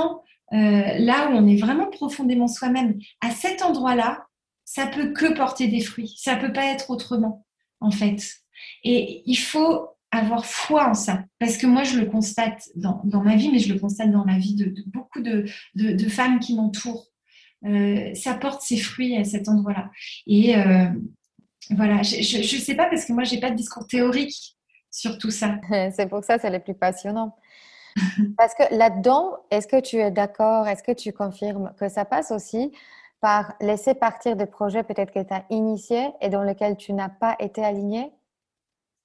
[0.53, 2.99] euh, là où on est vraiment profondément soi-même.
[3.21, 4.27] À cet endroit-là,
[4.65, 6.15] ça peut que porter des fruits.
[6.17, 7.45] Ça peut pas être autrement,
[7.81, 8.23] en fait.
[8.85, 11.25] Et il faut avoir foi en ça.
[11.39, 14.25] Parce que moi, je le constate dans, dans ma vie, mais je le constate dans
[14.25, 15.45] la vie de, beaucoup de,
[15.75, 17.07] de, femmes qui m'entourent.
[17.65, 19.91] Euh, ça porte ses fruits à cet endroit-là.
[20.27, 20.87] Et euh,
[21.71, 24.57] voilà, je ne sais pas parce que moi, j'ai pas de discours théorique
[24.91, 25.57] sur tout ça.
[25.93, 27.37] C'est pour ça, c'est le plus passionnant.
[28.37, 32.31] Parce que là-dedans, est-ce que tu es d'accord, est-ce que tu confirmes que ça passe
[32.31, 32.71] aussi
[33.21, 37.09] par laisser partir des projets peut-être que tu as initiés et dans lesquels tu n'as
[37.09, 38.13] pas été aligné?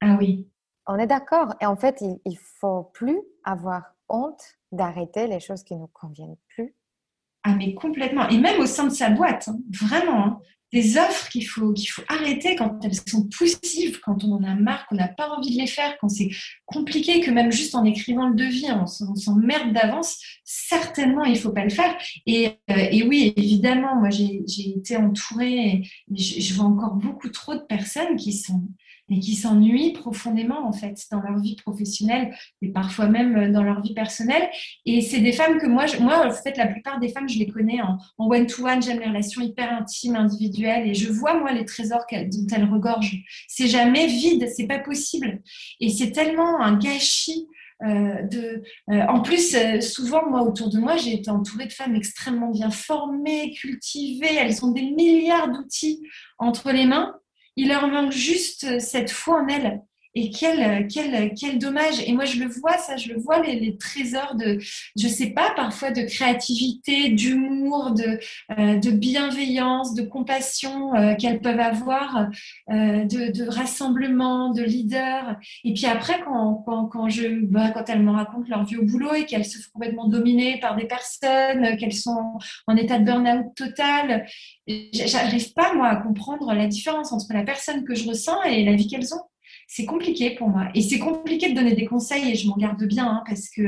[0.02, 0.48] Ah oui,
[0.88, 1.54] on est d'accord.
[1.62, 6.38] Et en fait, il, ne faut plus avoir honte d'arrêter les choses qui nous conviennent
[6.50, 6.76] plus
[7.44, 8.28] Ah mais complètement.
[8.30, 9.60] Et même au sein de sa boîte, hein.
[9.70, 10.26] vraiment.
[10.26, 10.42] Hein
[10.74, 14.88] des offres qu'il faut, faut arrêter quand elles sont poussives, quand on en a marre,
[14.88, 16.32] qu'on n'a pas envie de les faire, quand c'est
[16.66, 21.52] compliqué, que même juste en écrivant le devis, on, s'emmerde d'avance, certainement il ne faut
[21.52, 21.96] pas le faire.
[22.26, 24.44] Et, euh, oui, évidemment, moi j'ai,
[24.76, 28.64] été entourée, je vois encore beaucoup trop de personnes qui sont
[29.10, 33.64] et qui s'ennuient profondément en fait dans leur vie professionnelle et parfois même euh, dans
[33.64, 34.50] leur vie personnelle.
[34.86, 37.38] Et c'est des femmes que moi, je, moi en fait, la plupart des femmes, je
[37.38, 38.82] les connais en one-to-one.
[38.82, 43.18] J'aime les relations hyper intimes, individuelles, et je vois moi les trésors dont elles regorgent.
[43.48, 45.42] C'est jamais vide, c'est pas possible.
[45.80, 47.48] Et c'est tellement un gâchis.
[47.84, 51.96] Euh, de, euh, en plus, souvent, moi, autour de moi, j'ai été entourée de femmes
[51.96, 54.36] extrêmement bien formées, cultivées.
[54.40, 56.02] Elles ont des milliards d'outils
[56.38, 57.14] entre les mains
[57.56, 59.82] il leur manque juste cette foi en elles.
[60.16, 62.00] Et quel, quel, quel dommage.
[62.06, 64.60] Et moi, je le vois, ça, je le vois, les, les trésors de,
[64.96, 68.20] je sais pas, parfois de créativité, d'humour, de,
[68.60, 72.30] euh, de bienveillance, de compassion euh, qu'elles peuvent avoir,
[72.70, 75.38] euh, de, de, rassemblement, de leader.
[75.64, 78.86] Et puis après, quand, quand, quand je, bah, quand elles me racontent leur vie au
[78.86, 82.38] boulot et qu'elles se font complètement dominées par des personnes, qu'elles sont
[82.68, 84.28] en état de burn-out total,
[84.94, 88.74] j'arrive pas, moi, à comprendre la différence entre la personne que je ressens et la
[88.74, 89.22] vie qu'elles ont
[89.76, 90.68] c'est compliqué pour moi.
[90.76, 93.64] Et c'est compliqué de donner des conseils et je m'en garde bien hein, parce, que,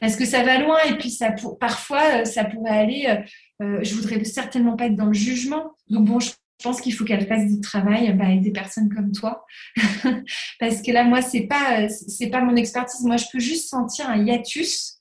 [0.00, 3.04] parce que ça va loin et puis ça pour, parfois euh, ça pourrait aller.
[3.06, 5.72] Euh, euh, je voudrais certainement pas être dans le jugement.
[5.90, 6.30] Donc bon, je
[6.62, 9.44] pense qu'il faut qu'elle fasse du travail bah, avec des personnes comme toi
[10.60, 13.04] parce que là moi c'est pas c'est pas mon expertise.
[13.04, 14.92] Moi je peux juste sentir un hiatus.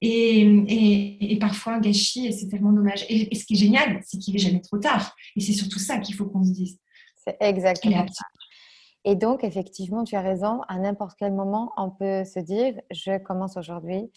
[0.00, 3.04] Et, et, et, parfois un gâchis, et c'est tellement dommage.
[3.08, 5.16] Et, ce qui est génial, c'est qu'il n'est jamais trop tard.
[5.34, 6.78] Et c'est surtout ça qu'il faut qu'on se dise.
[7.24, 8.24] C'est exactement ça.
[9.08, 13.16] Et donc, effectivement, tu as raison, à n'importe quel moment, on peut se dire, je
[13.16, 14.12] commence aujourd'hui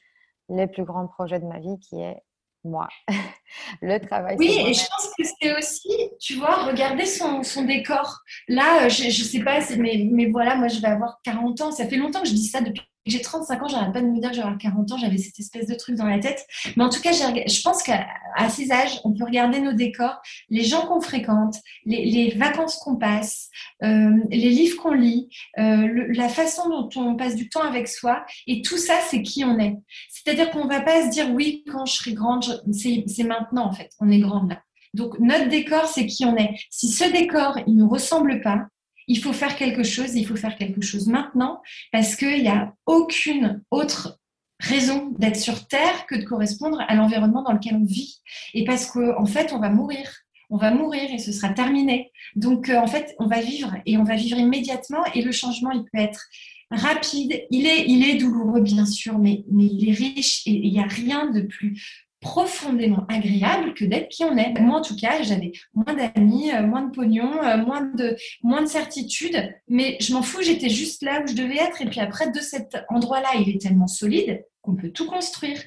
[0.49, 2.17] le plus grand projet de ma vie qui est
[2.65, 2.89] moi,
[3.81, 4.35] le travail.
[4.37, 8.19] Oui, et je pense que c'est aussi, tu vois, regarder son, son décor.
[8.49, 11.71] Là, je ne sais pas, mais, mais voilà, moi, je vais avoir 40 ans.
[11.71, 14.19] Ça fait longtemps que je dis ça depuis j'ai 35 ans, j'arrête pas de me
[14.19, 16.45] dire que j'aurai 40 ans, j'avais cette espèce de truc dans la tête.
[16.75, 18.05] Mais en tout cas, je pense qu'à
[18.49, 23.49] ces âges, on peut regarder nos décors, les gens qu'on fréquente, les, vacances qu'on passe,
[23.83, 25.29] euh, les livres qu'on lit,
[25.59, 28.23] euh, la façon dont on passe du temps avec soi.
[28.47, 29.77] Et tout ça, c'est qui on est.
[30.09, 33.89] C'est-à-dire qu'on va pas se dire, oui, quand je serai grande, c'est maintenant en fait,
[33.99, 34.61] on est grande là.
[34.93, 36.55] Donc notre décor, c'est qui on est.
[36.69, 38.67] Si ce décor, il ne ressemble pas,
[39.11, 42.73] il faut faire quelque chose, il faut faire quelque chose maintenant, parce qu'il n'y a
[42.85, 44.19] aucune autre
[44.61, 48.21] raison d'être sur Terre que de correspondre à l'environnement dans lequel on vit.
[48.53, 50.09] Et parce qu'en en fait, on va mourir.
[50.49, 52.11] On va mourir et ce sera terminé.
[52.35, 55.03] Donc, euh, en fait, on va vivre et on va vivre immédiatement.
[55.13, 56.21] Et le changement, il peut être
[56.69, 57.45] rapide.
[57.51, 60.79] Il est, il est douloureux, bien sûr, mais, mais il est riche et il n'y
[60.79, 64.57] a rien de plus profondément agréable que d'être qui on est.
[64.59, 68.61] Moi, en tout cas, j'avais moins d'amis, euh, moins de pognon, euh, moins de, moins
[68.61, 71.81] de certitude, mais je m'en fous, j'étais juste là où je devais être.
[71.81, 75.59] Et puis après, de cet endroit-là, il est tellement solide qu'on peut tout construire.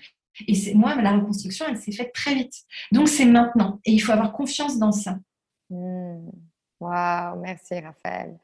[0.47, 2.55] Et c'est moi, la reconstruction, elle s'est faite très vite.
[2.93, 3.81] Donc, c'est maintenant.
[3.85, 5.19] Et il faut avoir confiance dans ça.
[5.71, 6.31] Mmh.
[6.81, 8.37] Waouh, merci Raphaël.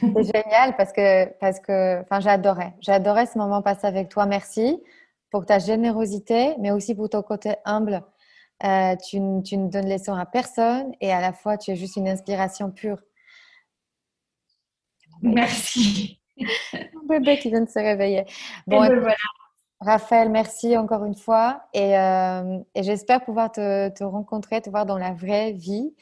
[0.00, 2.74] C'est génial parce que, parce que, j'adorais.
[2.80, 4.26] J'adorais ce moment passé avec toi.
[4.26, 4.78] Merci
[5.30, 8.02] pour ta générosité, mais aussi pour ton côté humble.
[8.64, 11.96] Euh, tu, tu, ne donnes leçon à personne et à la fois tu es juste
[11.96, 12.98] une inspiration pure.
[15.20, 16.20] Merci.
[16.94, 18.24] Mon bébé qui vient de se réveiller.
[18.66, 19.14] Bon, ben
[19.80, 24.86] Raphaël, merci encore une fois et, euh, et j'espère pouvoir te, te, rencontrer, te voir
[24.86, 25.94] dans la vraie vie.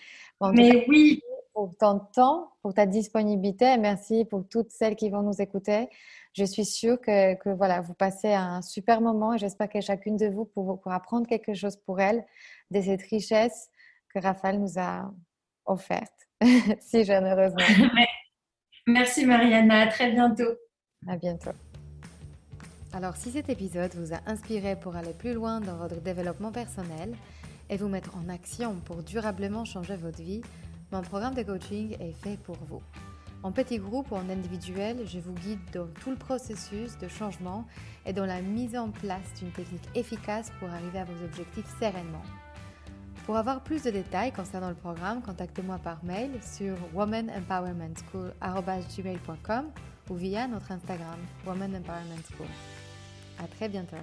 [0.52, 1.20] Mais oui.
[1.54, 5.88] Pour ton temps, pour ta disponibilité merci pour toutes celles qui vont nous écouter
[6.34, 10.26] je suis sûre que, voilà, vous passez un super moment et j'espère que chacune de
[10.26, 12.24] vous pourra prendre quelque chose pour elle
[12.70, 13.70] de cette richesse
[14.12, 15.12] que Raphaël nous a
[15.64, 16.28] offerte
[16.80, 17.64] si généreusement.
[18.86, 20.58] Merci Mariana, à très bientôt.
[21.06, 21.52] À bientôt.
[22.92, 27.14] Alors si cet épisode vous a inspiré pour aller plus loin dans votre développement personnel
[27.70, 30.42] et vous mettre en action pour durablement changer votre vie,
[30.92, 32.82] mon programme de coaching est fait pour vous.
[33.44, 37.66] En petit groupe ou en individuel, je vous guide dans tout le processus de changement
[38.06, 42.22] et dans la mise en place d'une technique efficace pour arriver à vos objectifs sereinement.
[43.26, 49.64] Pour avoir plus de détails concernant le programme, contactez-moi par mail sur womanempowermentschool.com
[50.08, 52.48] ou via notre Instagram Woman Empowerment School.
[53.38, 53.98] À très bientôt.